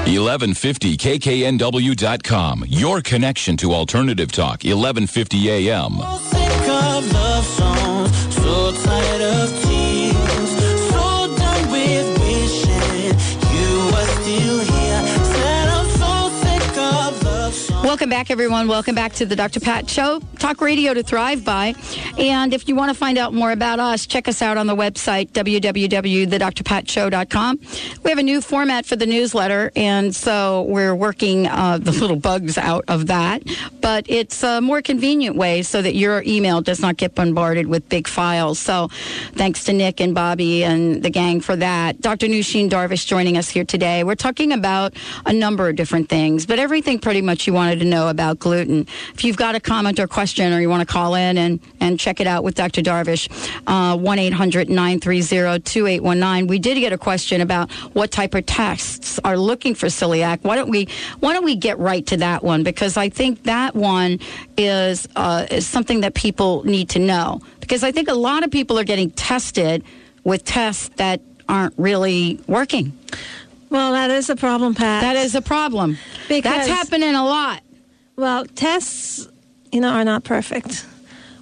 [0.05, 2.65] 1150kknw.com.
[2.67, 5.97] Your connection to Alternative Talk, 1150 AM.
[17.93, 18.67] Welcome back, everyone.
[18.67, 19.59] Welcome back to the Dr.
[19.59, 21.75] Pat Show, talk radio to thrive by.
[22.17, 24.75] And if you want to find out more about us, check us out on the
[24.75, 27.59] website, www.thedrpatshow.com.
[28.03, 32.15] We have a new format for the newsletter, and so we're working uh, the little
[32.15, 33.43] bugs out of that.
[33.79, 37.87] But it's a more convenient way so that your email does not get bombarded with
[37.89, 38.57] big files.
[38.57, 38.87] So
[39.33, 42.01] thanks to Nick and Bobby and the gang for that.
[42.01, 42.25] Dr.
[42.25, 44.03] Nooshin Darvish joining us here today.
[44.03, 44.95] We're talking about
[45.27, 48.87] a number of different things, but everything pretty much you wanted to know about gluten.
[49.13, 51.99] If you've got a comment or question or you want to call in and, and
[51.99, 52.81] check it out with Dr.
[52.81, 53.29] Darvish,
[53.67, 56.47] uh, 1 800 930 2819.
[56.47, 60.39] We did get a question about what type of tests are looking for celiac.
[60.43, 60.87] Why don't we
[61.19, 62.63] why don't we get right to that one?
[62.63, 64.19] Because I think that one
[64.57, 67.41] is, uh, is something that people need to know.
[67.59, 69.83] Because I think a lot of people are getting tested
[70.23, 72.97] with tests that aren't really working.
[73.69, 75.01] Well, that is a problem, Pat.
[75.01, 75.97] That is a problem.
[76.27, 77.61] Because- That's happening a lot.
[78.15, 79.27] Well, tests,
[79.71, 80.85] you know, are not perfect.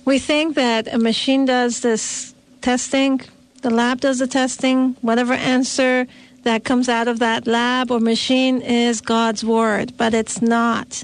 [0.06, 3.22] We think that a machine does this testing,
[3.62, 6.08] the lab does the testing, whatever answer
[6.44, 11.04] that comes out of that lab or machine is God's word, but it's not.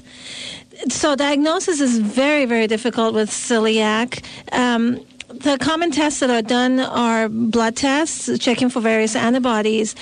[0.88, 4.24] So diagnosis is very, very difficult with celiac.
[4.52, 9.94] Um, the common tests that are done are blood tests, checking for various antibodies.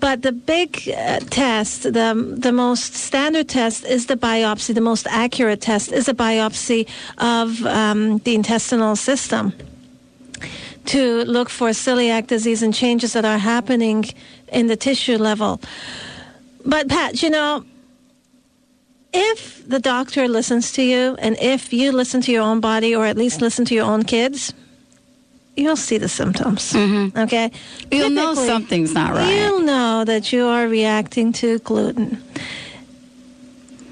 [0.00, 4.74] But the big uh, test, the, the most standard test, is the biopsy.
[4.74, 9.52] The most accurate test is a biopsy of um, the intestinal system
[10.86, 14.04] to look for celiac disease and changes that are happening
[14.48, 15.60] in the tissue level.
[16.66, 17.64] But, Pat, you know,
[19.12, 23.06] if the doctor listens to you and if you listen to your own body or
[23.06, 24.52] at least listen to your own kids,
[25.56, 26.74] you'll see the symptoms.
[26.74, 27.50] Okay?
[27.90, 29.34] You'll know something's not right.
[29.34, 32.22] You'll know that you are reacting to gluten.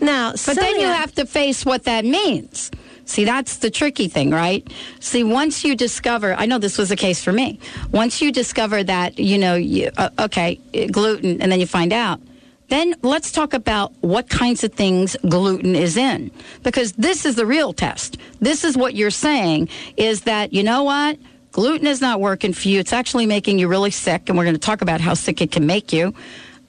[0.00, 2.70] Now, But then you have to face what that means.
[3.04, 4.66] See, that's the tricky thing, right?
[5.00, 7.58] See, once you discover, I know this was the case for me.
[7.90, 10.56] Once you discover that, you know, you, uh, okay,
[10.90, 12.20] gluten, and then you find out,
[12.68, 16.30] then let's talk about what kinds of things gluten is in.
[16.62, 18.16] Because this is the real test.
[18.40, 21.18] This is what you're saying is that, you know what?
[21.52, 22.80] Gluten is not working for you.
[22.80, 25.52] It's actually making you really sick, and we're going to talk about how sick it
[25.52, 26.14] can make you.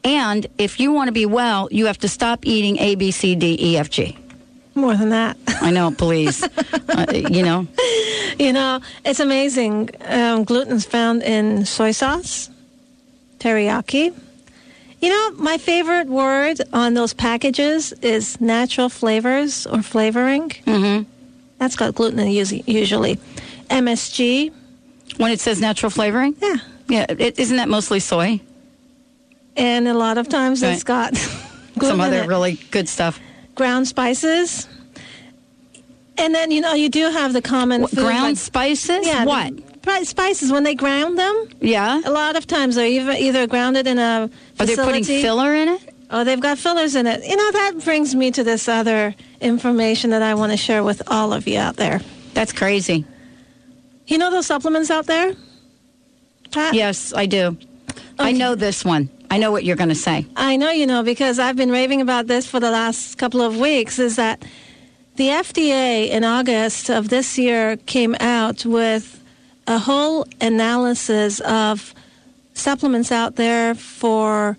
[0.04, 3.36] And if you want to be well, you have to stop eating A, B, C,
[3.36, 4.17] D, E, F, G.
[4.76, 5.38] more than that.
[5.48, 6.43] I know, please.
[6.89, 7.65] uh, you know,
[8.38, 9.91] You know, it's amazing.
[10.02, 12.50] Um, gluten's found in soy sauce,
[13.39, 14.13] teriyaki.
[15.00, 20.50] You know, my favorite word on those packages is natural flavors or flavoring.
[20.50, 21.04] Mm-hmm.
[21.60, 23.19] That's got gluten in usually.
[23.69, 24.52] MSG.
[25.18, 26.56] When it says natural flavoring, Yeah.
[26.88, 28.39] yeah, it, isn't that mostly soy?
[29.56, 31.16] And a lot of times it's got
[31.82, 33.20] Some other really good stuff.
[33.56, 34.68] ground spices.
[36.18, 39.06] And then, you know, you do have the common What, foods ground like- spices?
[39.06, 39.54] Yeah, What?
[40.08, 42.02] spices, when they ground them, Yeah.
[42.06, 45.70] a lot of times they're either, either grounded in a Are they putting filler in
[45.70, 45.82] it?
[46.10, 47.24] Oh, they've got fillers in it.
[47.28, 51.02] You know, that brings me to this other information that I want to share with
[51.08, 52.02] all of you out there.
[52.36, 53.06] That's crazy.
[54.08, 55.34] You know those supplements out there?
[56.52, 56.74] Pat?
[56.74, 57.58] Yes, I do.
[58.20, 59.10] I know this one.
[59.32, 60.28] I know what you're going to say.
[60.36, 63.58] I know you know because I've been raving about this for the last couple of
[63.58, 63.98] weeks.
[63.98, 64.46] Is that
[65.16, 69.24] the FDA in August of this year came out with
[69.68, 71.94] a whole analysis of
[72.54, 74.58] supplements out there for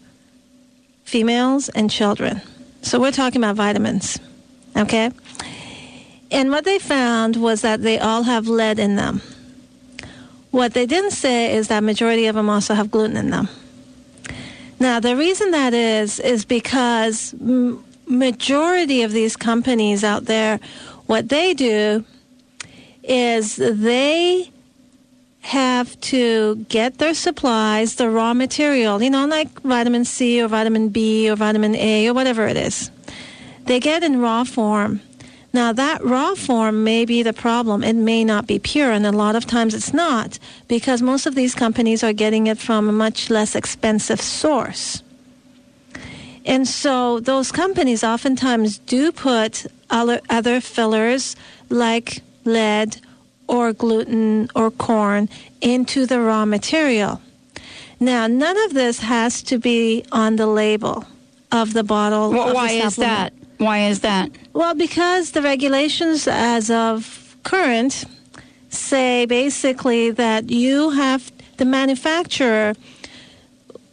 [1.04, 2.40] females and children.
[2.82, 4.18] So we're talking about vitamins,
[4.76, 5.10] okay?
[6.34, 9.22] And what they found was that they all have lead in them.
[10.50, 13.48] What they didn't say is that majority of them also have gluten in them.
[14.80, 17.34] Now, the reason that is is because
[18.06, 20.58] majority of these companies out there,
[21.06, 22.04] what they do
[23.04, 24.50] is they
[25.42, 30.88] have to get their supplies, the raw material, you know, like vitamin C or vitamin
[30.88, 32.90] B or vitamin A or whatever it is.
[33.66, 35.00] They get in raw form.
[35.54, 37.84] Now, that raw form may be the problem.
[37.84, 41.36] It may not be pure, and a lot of times it's not because most of
[41.36, 45.04] these companies are getting it from a much less expensive source.
[46.44, 51.36] And so those companies oftentimes do put other, other fillers
[51.68, 53.00] like lead
[53.46, 55.28] or gluten or corn
[55.60, 57.20] into the raw material.
[58.00, 61.06] Now, none of this has to be on the label
[61.52, 62.32] of the bottle.
[62.32, 63.32] Well, of the why is that?
[63.58, 64.30] Why is that?
[64.52, 68.04] Well, because the regulations as of current
[68.68, 72.74] say basically that you have the manufacturer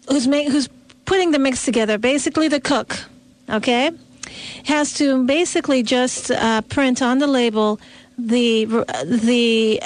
[0.09, 0.67] who's who's
[1.05, 2.97] putting the mix together, basically the cook,
[3.49, 3.91] okay,
[4.65, 7.79] has to basically just uh, print on the label
[8.17, 8.65] the
[9.05, 9.81] the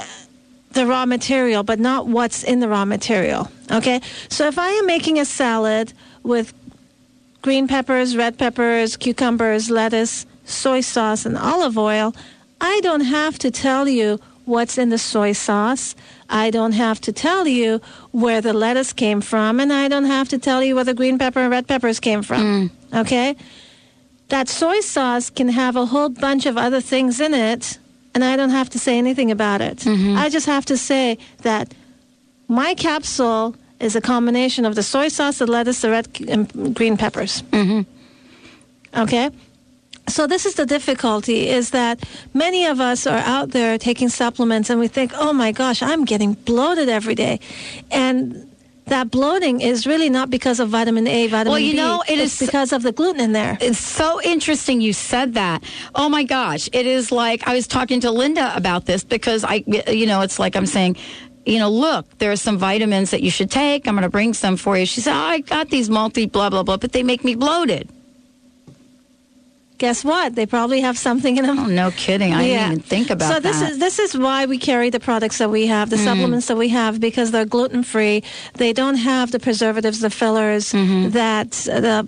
[0.72, 3.50] the raw material, but not what's in the raw material.
[3.72, 6.54] Okay, so if I am making a salad with
[7.46, 12.12] green peppers, red peppers, cucumbers, lettuce, soy sauce, and olive oil,
[12.60, 15.94] I don't have to tell you what's in the soy sauce.
[16.28, 20.28] I don't have to tell you where the lettuce came from, and I don't have
[20.30, 22.42] to tell you where the green pepper and red peppers came from.
[22.42, 23.02] Mm.
[23.02, 23.36] Okay?
[24.30, 27.78] That soy sauce can have a whole bunch of other things in it,
[28.16, 29.78] and I don't have to say anything about it.
[29.78, 30.18] Mm-hmm.
[30.18, 31.76] I just have to say that
[32.48, 33.56] my capsule
[33.86, 37.44] is a combination of the soy sauce, the lettuce, the red and green peppers.
[37.52, 37.82] Mm-hmm.
[39.04, 39.30] Okay?
[40.08, 44.70] So this is the difficulty is that many of us are out there taking supplements
[44.70, 47.40] and we think, "Oh my gosh, I'm getting bloated every day."
[47.90, 48.48] And
[48.86, 51.50] that bloating is really not because of vitamin A, vitamin B.
[51.50, 51.78] Well, you B.
[51.78, 53.58] know, it it's is- because of the gluten in there.
[53.60, 55.64] It's so interesting you said that.
[55.96, 56.70] Oh my gosh.
[56.72, 60.38] It is like I was talking to Linda about this because I, you know, it's
[60.38, 60.98] like I'm saying,
[61.46, 63.88] you know, look, there are some vitamins that you should take.
[63.88, 64.86] I'm going to bring some for you.
[64.86, 67.90] She said, oh, I got these multi blah, blah, blah, but they make me bloated.
[69.78, 70.36] Guess what?
[70.36, 71.60] They probably have something in them.
[71.60, 72.34] Oh, no kidding.
[72.34, 73.34] I didn't even think about that.
[73.34, 73.72] so this that.
[73.72, 76.04] is this is why we carry the products that we have, the Mm.
[76.06, 78.24] supplements that we have, because they're gluten free.
[78.54, 81.10] They don't have the preservatives, the fillers Mm-hmm.
[81.10, 82.06] that the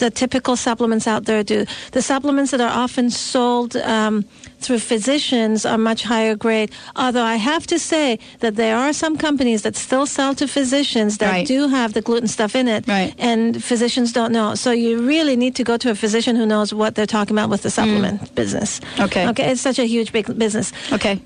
[0.00, 1.66] the typical supplements out there do.
[1.92, 4.24] The supplements that are often sold um,
[4.60, 6.70] through physicians are much higher grade.
[6.96, 11.18] Although I have to say that there are some companies that still sell to physicians
[11.18, 11.46] that Right.
[11.46, 12.84] do have the gluten stuff in it,
[13.18, 14.54] and physicians don't know.
[14.54, 17.50] So you really need to go to a physician who knows what they're talking about
[17.50, 18.80] with the supplement business.
[18.96, 19.04] Mm.
[19.06, 19.28] Okay.
[19.28, 19.44] Okay.
[19.52, 20.72] It's such a huge big business.
[20.92, 21.20] Okay.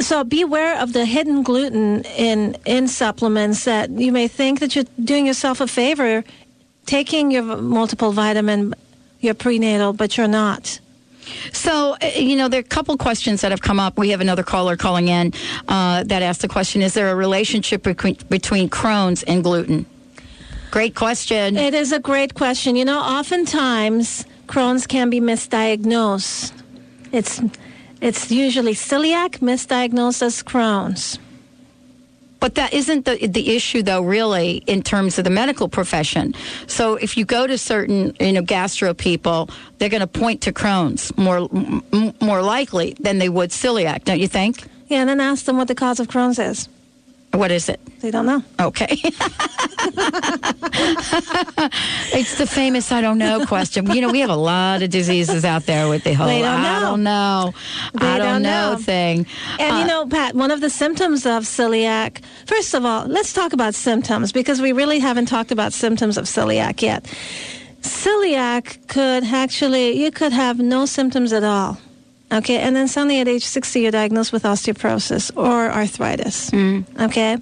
[0.00, 4.90] So beware of the hidden gluten in in supplements that you may think that you're
[5.04, 6.24] doing yourself a favor
[6.86, 8.74] taking your multiple vitamin,
[9.20, 10.80] your prenatal, but you're not.
[11.52, 13.98] So, uh, you know, there are a couple questions that have come up.
[13.98, 15.32] We have another caller calling in
[15.68, 19.86] uh, that asked the question Is there a relationship between, between Crohn's and gluten?
[20.70, 21.56] Great question.
[21.56, 22.74] It is a great question.
[22.74, 26.52] You know, oftentimes Crohn's can be misdiagnosed.
[27.12, 27.40] It's
[28.00, 31.18] it's usually celiac misdiagnosed as Crohn's.
[32.40, 34.02] But that isn't the the issue, though.
[34.02, 36.34] Really, in terms of the medical profession.
[36.66, 40.52] So, if you go to certain, you know, gastro people, they're going to point to
[40.52, 44.04] Crohn's more m- more likely than they would celiac.
[44.04, 44.64] Don't you think?
[44.88, 46.68] Yeah, and then ask them what the cause of Crohn's is.
[47.34, 47.80] What is it?
[48.00, 48.42] They don't know.
[48.60, 48.86] Okay.
[52.12, 53.90] it's the famous I don't know question.
[53.90, 56.60] You know, we have a lot of diseases out there with the whole They don't
[56.60, 57.52] I don't know.
[57.94, 58.78] They I don't, don't know, know.
[58.78, 59.26] thing.
[59.58, 63.32] And Uh, you know, Pat, one of the symptoms of celiac, first of all, let's
[63.32, 67.04] talk about symptoms because we really haven't talked about symptoms of celiac yet.
[67.82, 71.78] Celiac could actually, you could have no symptoms at all.
[72.34, 76.52] Okay, and then suddenly at age 60, you're diagnosed with osteoporosis or arthritis.
[76.98, 77.38] Okay?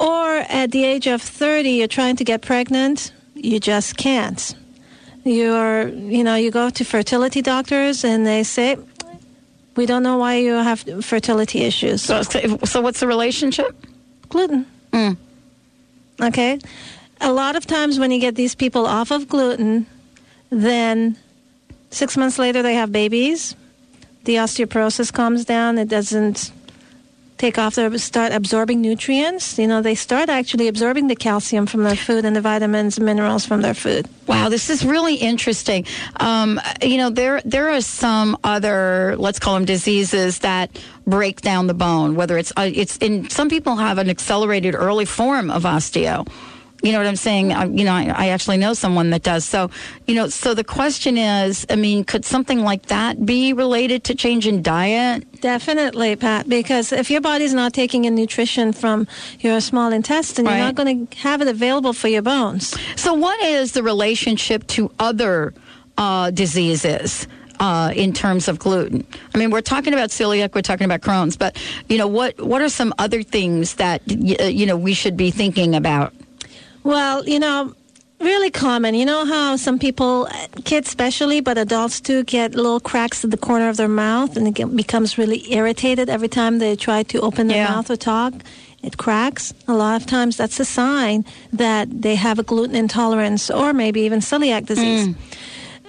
[0.00, 4.54] Or at the age of 30, you're trying to get pregnant, you just can't.
[5.24, 8.76] You're, you know, you go to fertility doctors and they say,
[9.76, 12.02] we don't know why you have fertility issues.
[12.02, 13.86] So, so what's the relationship?
[14.28, 14.66] Gluten.
[14.92, 15.16] Mm.
[16.20, 16.58] Okay.
[17.20, 19.86] A lot of times when you get these people off of gluten,
[20.50, 21.16] then
[21.90, 23.54] six months later they have babies.
[24.24, 25.78] The osteoporosis calms down.
[25.78, 26.52] It doesn't
[27.42, 29.58] take off their start absorbing nutrients.
[29.58, 33.04] You know, they start actually absorbing the calcium from their food and the vitamins and
[33.04, 34.08] minerals from their food.
[34.28, 35.84] Wow, this is really interesting.
[36.20, 40.70] Um, you know, there there are some other let's call them diseases that
[41.04, 42.14] break down the bone.
[42.14, 46.28] Whether it's uh, it's in some people have an accelerated early form of osteo.
[46.82, 47.52] You know what I'm saying?
[47.52, 49.44] I, you know, I, I actually know someone that does.
[49.44, 49.70] So,
[50.08, 54.14] you know, so the question is, I mean, could something like that be related to
[54.16, 55.24] change in diet?
[55.40, 59.06] Definitely, Pat, because if your body's not taking in nutrition from
[59.40, 60.56] your small intestine, Right.
[60.56, 62.74] you're not going to have it available for your bones.
[62.96, 65.54] So, what is the relationship to other
[65.98, 67.26] uh, diseases?
[67.60, 71.36] Uh, in terms of gluten, I mean, we're talking about celiac, we're talking about Crohn's,
[71.36, 71.56] but
[71.88, 75.16] you know, what what are some other things that y- uh, you know we should
[75.16, 76.12] be thinking about?
[76.84, 77.74] Well, you know,
[78.18, 78.94] really common.
[78.94, 80.28] You know how some people,
[80.64, 84.48] kids especially, but adults too, get little cracks at the corner of their mouth and
[84.48, 88.34] it get, becomes really irritated every time they try to open their mouth or talk.
[88.82, 89.54] It cracks.
[89.68, 94.00] A lot of times that's a sign that they have a gluten intolerance or maybe
[94.02, 95.08] even celiac disease.
[95.08, 95.14] Mm.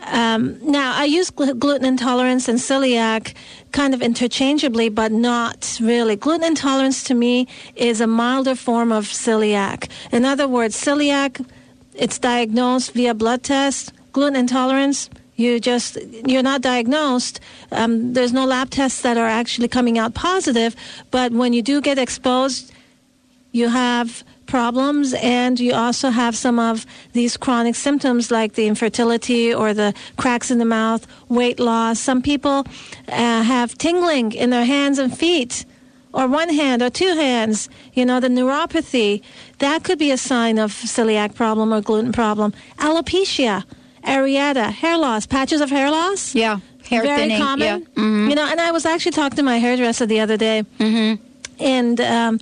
[0.07, 3.33] Um, now, I use gl- gluten intolerance and celiac
[3.71, 6.15] kind of interchangeably, but not really.
[6.15, 9.89] Gluten intolerance to me is a milder form of celiac.
[10.11, 11.45] In other words, celiac,
[11.93, 13.93] it's diagnosed via blood test.
[14.11, 15.97] Gluten intolerance, you just
[16.27, 17.39] you're not diagnosed.
[17.71, 20.75] Um, there's no lab tests that are actually coming out positive,
[21.11, 22.71] but when you do get exposed,
[23.51, 24.23] you have
[24.53, 29.91] problems and you also have some of these chronic symptoms like the infertility or the
[30.15, 31.99] cracks in the mouth, weight loss.
[31.99, 32.57] Some people
[33.07, 35.65] uh, have tingling in their hands and feet
[36.13, 37.67] or one hand or two hands.
[37.95, 39.23] You know, the neuropathy,
[39.57, 42.53] that could be a sign of celiac problem or gluten problem.
[42.77, 43.63] Alopecia,
[44.03, 46.35] areata, hair loss, patches of hair loss.
[46.35, 47.67] Yeah, hair Very thinning, common.
[47.67, 47.79] yeah.
[48.03, 48.29] Mhm.
[48.29, 51.23] You know, and I was actually talking to my hairdresser the other day, mm-hmm.
[51.59, 52.39] and um,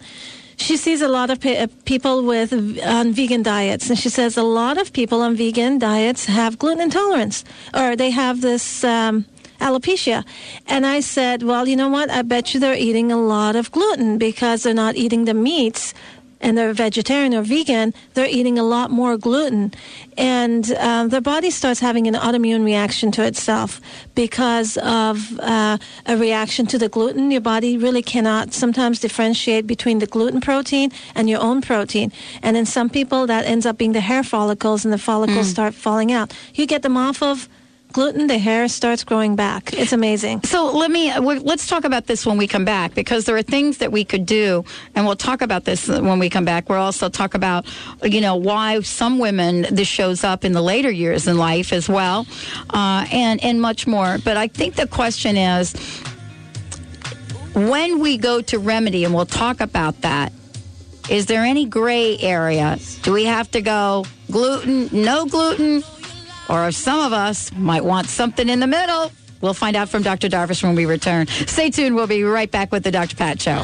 [0.61, 2.53] she sees a lot of uh, people with
[2.83, 6.81] on vegan diets, and she says a lot of people on vegan diets have gluten
[6.81, 7.43] intolerance,
[7.73, 8.83] or they have this.
[8.83, 9.25] Um,
[9.61, 10.25] alopecia.
[10.65, 12.09] And I said, well, you know what?
[12.09, 15.93] I bet you they're eating a lot of gluten because they're not eating the meats
[16.41, 19.73] and they're vegetarian or vegan, they're eating a lot more gluten.
[20.17, 23.79] And um, their body starts having an autoimmune reaction to itself
[24.15, 27.31] because of uh, a reaction to the gluten.
[27.31, 32.11] Your body really cannot sometimes differentiate between the gluten protein and your own protein.
[32.41, 35.73] And in some people, that ends up being the hair follicles, and the follicles start
[35.73, 36.33] falling out.
[36.53, 37.47] You get them off of
[37.91, 39.73] gluten, the hair starts growing back.
[39.73, 40.43] It's amazing.
[40.43, 43.79] So let me let's talk about this when we come back because there are things
[43.79, 44.63] that we could do,
[44.95, 46.69] and we'll talk about this when we come back.
[46.69, 47.65] We'll also talk about
[48.03, 51.89] you know why some women this shows up in the later years in life as
[51.89, 52.25] well,
[52.69, 54.17] uh, and and much more.
[54.23, 55.73] But I think the question is
[57.53, 60.33] when we go to remedy, and we'll talk about that.
[61.09, 62.77] Is there any gray area?
[63.01, 65.83] Do we have to go gluten, no gluten,
[66.51, 69.11] or if some of us might want something in the middle?
[69.39, 70.29] We'll find out from Dr.
[70.29, 71.27] Darvish when we return.
[71.27, 71.95] Stay tuned.
[71.95, 73.15] We'll be right back with the Dr.
[73.15, 73.63] Pat Show.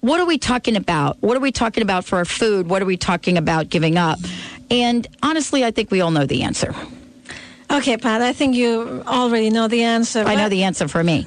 [0.00, 1.20] what are we talking about?
[1.20, 2.68] What are we talking about for our food?
[2.68, 4.18] What are we talking about giving up?
[4.70, 6.74] And honestly, I think we all know the answer.
[7.70, 10.24] Okay, Pat, I think you already know the answer.
[10.24, 11.26] I know the answer for me.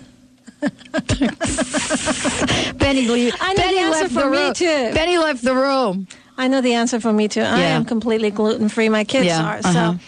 [2.77, 4.91] Benny, leave, I know Benny the answer left for the me, too.
[4.93, 6.07] Benny left the room.
[6.37, 7.41] I know the answer for me too.
[7.41, 8.89] I am completely gluten free.
[8.89, 9.57] My kids Yeah, are.
[9.57, 9.73] uh-huh.
[9.73, 9.99] So,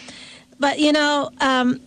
[0.60, 1.80] but you know, um,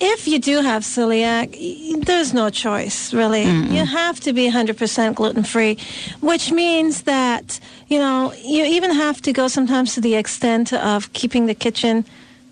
[0.00, 3.42] if you do have celiac, there's no choice really.
[3.42, 5.76] You have to be 100% gluten free,
[6.20, 11.12] which means that you know you even have to go sometimes to the extent of
[11.12, 12.04] keeping the kitchen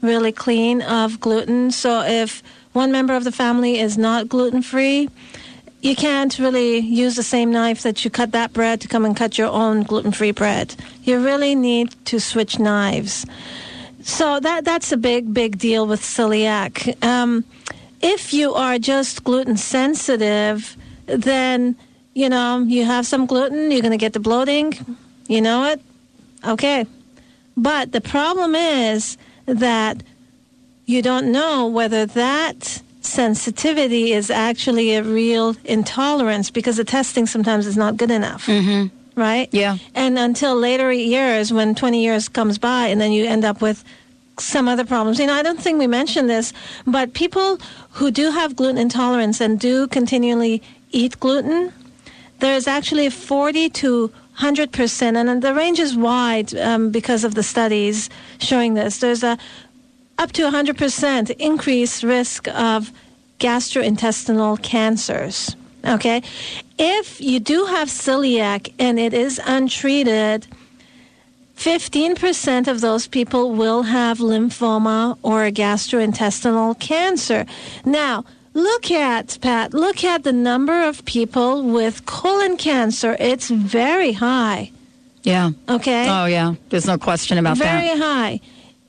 [0.03, 1.71] really clean of gluten.
[1.71, 2.43] So if
[2.77, 5.09] one member of the family is not gluten free,
[5.81, 9.17] you can't really use the same knife that you cut that bread to come and
[9.17, 10.75] cut your own gluten-free bread.
[11.03, 13.25] You really need to switch knives.
[14.03, 17.03] So that that's a big big deal with celiac.
[17.03, 17.45] Um,
[18.03, 21.77] if you are just gluten sensitive, then
[22.15, 23.71] you know you have some gluten.
[23.71, 24.75] You're going to get the bloating.
[25.29, 25.81] You know it.
[26.47, 26.87] Okay,
[27.57, 30.03] but the problem is that
[30.87, 37.67] you don't know whether that sensitivity is actually a real intolerance because the testing sometimes
[37.67, 38.47] is not good enough.
[38.47, 38.95] Mm-hmm.
[39.19, 39.49] Right?
[39.53, 39.79] Yeah.
[39.95, 43.83] And until later years, when 20 years comes by, and then you end up with
[44.39, 45.19] some other problems.
[45.19, 46.53] You know, I don't think we mentioned this,
[46.87, 47.59] but people
[47.93, 51.73] who do have gluten intolerance and do continually eat gluten,
[52.41, 58.11] there's actually 40 to 100%, and the range is wide um, because of the studies
[58.39, 58.99] showing this.
[58.99, 59.39] There's a
[60.19, 62.93] up to 100% increased risk of
[63.39, 65.55] gastrointestinal cancers.
[65.85, 66.23] Okay?
[66.79, 70.47] If you do have celiac and it is untreated,
[71.57, 77.47] 15% of those people will have lymphoma or gastrointestinal cancer.
[77.85, 83.17] Now, look at, Pat, look at the number of people with colon cancer.
[83.19, 84.71] It's very high.
[85.23, 85.51] Yeah.
[85.69, 86.09] Okay.
[86.09, 86.55] Oh, yeah.
[86.69, 87.85] There's no question about very that.
[87.85, 88.41] Very high.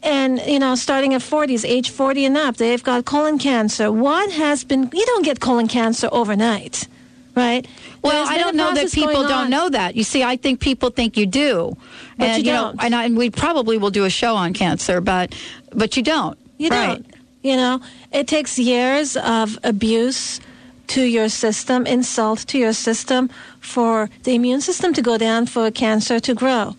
[0.04, 3.92] And, you know, starting at 40s, age 40 and up, they've got colon cancer.
[3.92, 6.88] What has been, you don't get colon cancer overnight,
[7.36, 7.68] right?
[8.04, 9.50] Well, There's I don't know that people don't on.
[9.50, 9.96] know that.
[9.96, 11.76] You see, I think people think you do,
[12.18, 12.84] But and you know, don't.
[12.84, 15.36] and, I, and we probably will do a show on cancer, but
[15.74, 16.38] but you don't.
[16.58, 16.88] You right.
[16.88, 17.06] don't.
[17.44, 17.82] You know,
[18.12, 20.40] it takes years of abuse
[20.88, 23.30] to your system, insult to your system,
[23.60, 26.76] for the immune system to go down, for cancer to grow.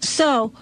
[0.00, 0.52] So,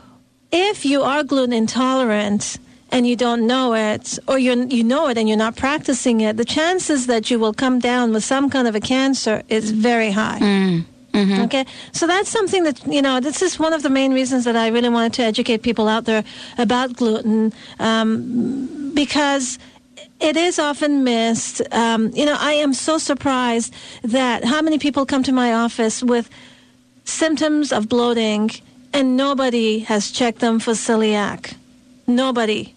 [0.53, 2.59] if you are gluten intolerant
[2.91, 6.37] and you don't know it, or you you know it and you're not practicing it,
[6.37, 10.11] the chances that you will come down with some kind of a cancer is very
[10.11, 10.39] high.
[10.39, 11.43] Mm-hmm.
[11.43, 13.21] Okay, so that's something that you know.
[13.21, 16.05] This is one of the main reasons that I really wanted to educate people out
[16.05, 16.25] there
[16.59, 19.59] about gluten, um, because
[20.21, 21.61] it is often missed.
[21.73, 26.03] Um, you know, I am so surprised that how many people come to my office
[26.03, 26.31] with
[27.05, 28.51] symptoms of bloating,
[28.93, 31.55] and nobody has checked them for celiac.
[32.07, 32.75] Nobody.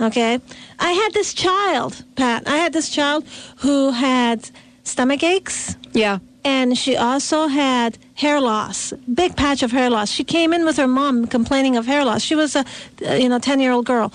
[0.00, 0.40] Okay,
[0.78, 2.48] I had this child, Pat.
[2.48, 3.24] I had this child
[3.58, 4.50] who had
[4.84, 5.76] stomach aches.
[5.92, 6.18] Yeah.
[6.44, 10.10] And she also had hair loss, big patch of hair loss.
[10.10, 12.22] She came in with her mom complaining of hair loss.
[12.22, 12.64] She was a,
[13.06, 14.12] uh, you know, 10 year old girl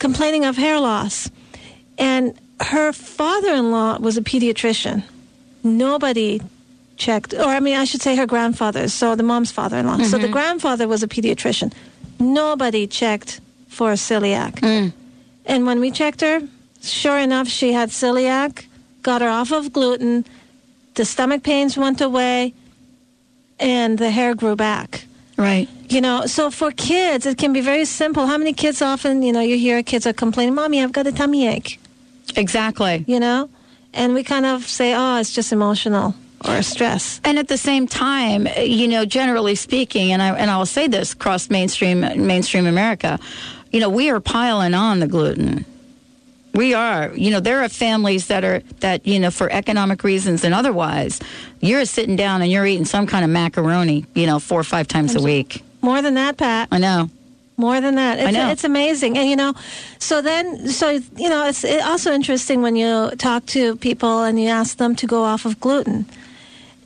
[0.00, 1.30] complaining of hair loss.
[1.96, 5.04] And her father in law was a pediatrician.
[5.62, 6.40] Nobody
[7.00, 9.98] checked, or I mean, I should say her grandfather, so the mom's father in law.
[10.12, 10.38] So the Mhm.
[10.38, 11.72] grandfather was a pediatrician.
[12.20, 14.54] Nobody checked for celiac.
[15.52, 16.36] And when we checked her,
[16.82, 18.52] sure enough, she had celiac,
[19.02, 20.24] got her off of gluten,
[20.94, 22.52] the stomach pains went away,
[23.58, 25.04] and the hair grew back.
[25.36, 25.68] Right.
[25.88, 28.26] You know, so for kids, it can be very simple.
[28.26, 31.12] How many kids often, you know, you hear kids are complaining, Mommy, I've got a
[31.12, 31.80] tummy ache.
[32.36, 33.04] Exactly.
[33.06, 33.48] You know?
[33.92, 36.14] And we kind of say, oh, it's just emotional
[36.46, 37.20] or stress.
[37.24, 40.86] And at the same time, you know, generally speaking, and I and I will say
[40.86, 43.18] this across mainstream mainstream America,
[43.70, 45.64] you know, we are piling on the gluten.
[46.52, 47.12] We are.
[47.14, 51.20] You know, there are families that are that you know for economic reasons and otherwise,
[51.60, 54.88] you're sitting down and you're eating some kind of macaroni, you know, four or five
[54.88, 55.62] times a week.
[55.82, 56.68] More than that, Pat.
[56.70, 57.10] I know.
[57.56, 58.18] More than that.
[58.18, 58.48] It's, I know.
[58.48, 59.18] it's amazing.
[59.18, 59.52] And, you know,
[59.98, 64.48] so then, so, you know, it's also interesting when you talk to people and you
[64.48, 66.06] ask them to go off of gluten.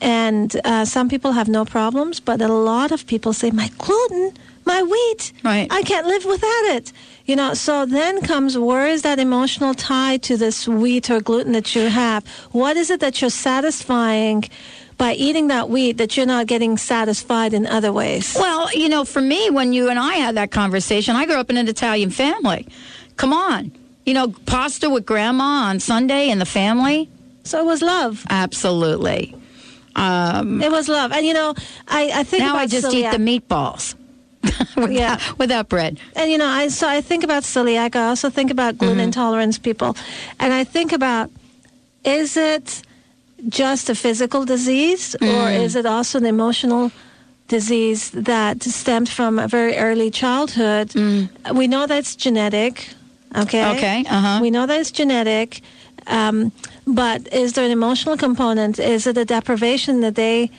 [0.04, 4.34] And uh, some people have no problems, but a lot of people say, my gluten,
[4.66, 5.66] my wheat, right.
[5.70, 6.92] I can't live without it.
[7.24, 11.52] You know, so then comes where is that emotional tie to this wheat or gluten
[11.52, 12.28] that you have?
[12.52, 14.44] What is it that you're satisfying
[14.98, 18.36] by eating that wheat that you're not getting satisfied in other ways?
[18.38, 21.48] Well, you know, for me, when you and I had that conversation, I grew up
[21.48, 22.68] in an Italian family.
[23.16, 23.72] Come on.
[24.04, 27.08] You know, pasta with grandma on Sunday and the family.
[27.44, 28.26] So it was love.
[28.28, 29.34] Absolutely.
[29.96, 31.12] Um, it was love.
[31.12, 31.54] And, you know,
[31.88, 33.94] I, I think now I just eat the meatballs
[34.90, 35.18] yeah.
[35.38, 35.98] without bread.
[36.16, 37.96] And you know, I so I think about celiac.
[37.96, 39.04] I also think about gluten Mm-hmm.
[39.04, 39.96] intolerance people,
[40.38, 41.30] and I think about
[42.04, 42.82] is it
[43.48, 45.64] just a physical disease or Mm.
[45.64, 46.90] is it also an emotional
[47.48, 50.94] disease that stemmed from a very early childhood?
[51.54, 52.88] We know that's genetic.
[53.36, 53.60] Okay.
[53.62, 53.76] Mm.
[53.76, 54.38] Okay, uh-huh.
[54.42, 55.60] We know that it's genetic.
[56.06, 56.52] Um,
[56.86, 58.78] but is there an emotional component?
[58.78, 60.50] Is it a deprivation that they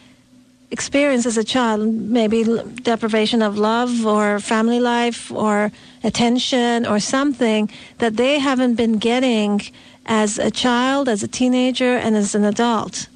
[0.72, 1.88] experience as a child?
[1.88, 2.44] Maybe
[2.82, 5.72] deprivation of love or family life or
[6.04, 7.70] attention or something
[8.00, 9.62] that they haven't been getting
[10.06, 13.08] as a child, as a teenager, and as an adult.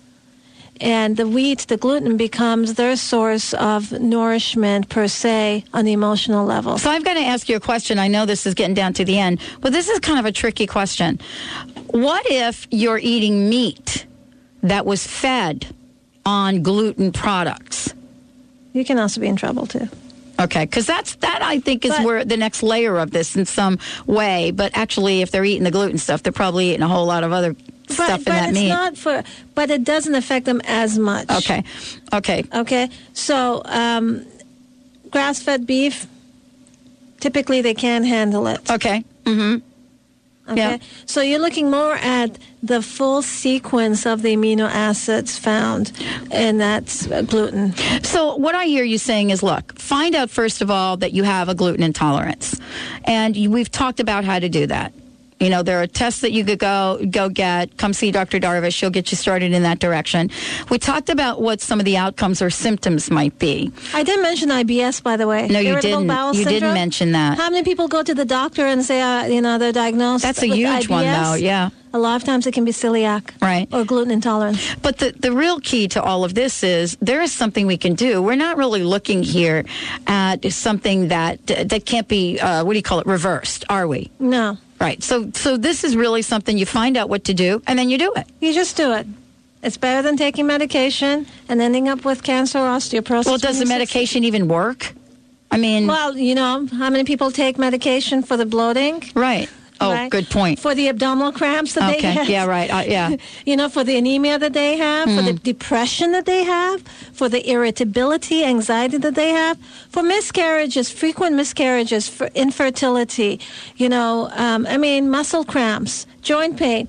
[0.82, 6.46] And the wheat, the gluten becomes their source of nourishment per se on the emotional
[6.46, 6.78] level.
[6.78, 8.00] So I've got to ask you a question.
[8.00, 10.32] I know this is getting down to the end, but this is kind of a
[10.32, 11.20] tricky question.
[11.88, 14.06] What if you're eating meat
[14.64, 15.68] that was fed
[16.26, 17.94] on gluten products?
[18.72, 19.90] You can also be in trouble too.
[20.40, 23.78] Okay, because that's that I think is where the next layer of this in some
[24.06, 24.52] way.
[24.52, 27.34] But actually, if they're eating the gluten stuff, they're probably eating a whole lot of
[27.34, 27.58] other
[27.90, 28.70] But, stuff in but that it's meat.
[28.70, 29.24] not for,
[29.56, 31.30] but it doesn't affect them as much.
[31.30, 31.64] Okay,
[32.14, 34.26] okay, Okay, so um,
[35.12, 36.08] grass-fed beef,
[37.20, 38.70] typically they can handle it.
[38.70, 39.04] Okay.
[39.26, 39.66] Mm-hmm.
[40.52, 40.62] Okay.
[40.62, 40.78] Yeah.
[41.06, 45.92] So you're looking more at the full sequence of the amino acids found
[46.32, 47.74] in that uh, gluten.
[48.04, 51.24] So what I hear you saying is, look, find out first of all that you
[51.24, 52.60] have a gluten intolerance,
[53.04, 54.92] and we've talked about how to do that.
[55.40, 57.78] You know, there are tests that you could go go get.
[57.78, 58.40] Come see Dr.
[58.40, 58.74] Darvish.
[58.74, 60.30] She'll get you started in that direction.
[60.70, 63.72] We talked about what some of the outcomes or symptoms might be.
[63.94, 65.48] I didn't mention IBS, by the way.
[65.48, 66.10] No, you didn't.
[66.36, 67.38] You didn't mention that.
[67.38, 70.24] How many people go to the doctor and say, uh, you know, they're diagnosed?
[70.24, 71.36] That's a huge one, though.
[71.36, 71.70] Yeah.
[71.92, 73.68] A lot of times it can be celiac Right.
[73.74, 74.76] or gluten intolerance.
[74.84, 77.96] But the, the real key to all of this is there is something we can
[77.96, 78.22] do.
[78.22, 79.66] We're not really looking here
[80.06, 84.12] at something that that can't be uh, what do you call it reversed, are we?
[84.20, 84.58] No.
[84.80, 85.04] Right.
[85.04, 87.98] So so this is really something you find out what to do and then you
[87.98, 88.26] do it.
[88.40, 89.06] You just do it.
[89.62, 93.26] It's better than taking medication and ending up with cancer or osteoporosis.
[93.26, 94.00] Well, does the when you're 60.
[94.00, 94.94] medication even work?
[95.52, 99.04] I mean, Well, you know, how many people take medication for the bloating?
[99.16, 99.50] right.
[99.82, 100.12] Oh, right?
[100.12, 100.60] good point.
[100.60, 102.12] For the abdominal cramps that they Okay.
[102.14, 102.30] have.
[102.30, 102.70] Yeah, right.
[102.70, 103.16] Uh, yeah.
[103.46, 105.38] you know, for the anemia that they have, for the Hmm.
[105.44, 106.82] depression that they have,
[107.14, 109.58] for the irritability, anxiety that they have,
[109.90, 113.40] for miscarriages, frequent miscarriages, for infertility,
[113.78, 116.88] you know, um, I mean, muscle cramps, joint pain.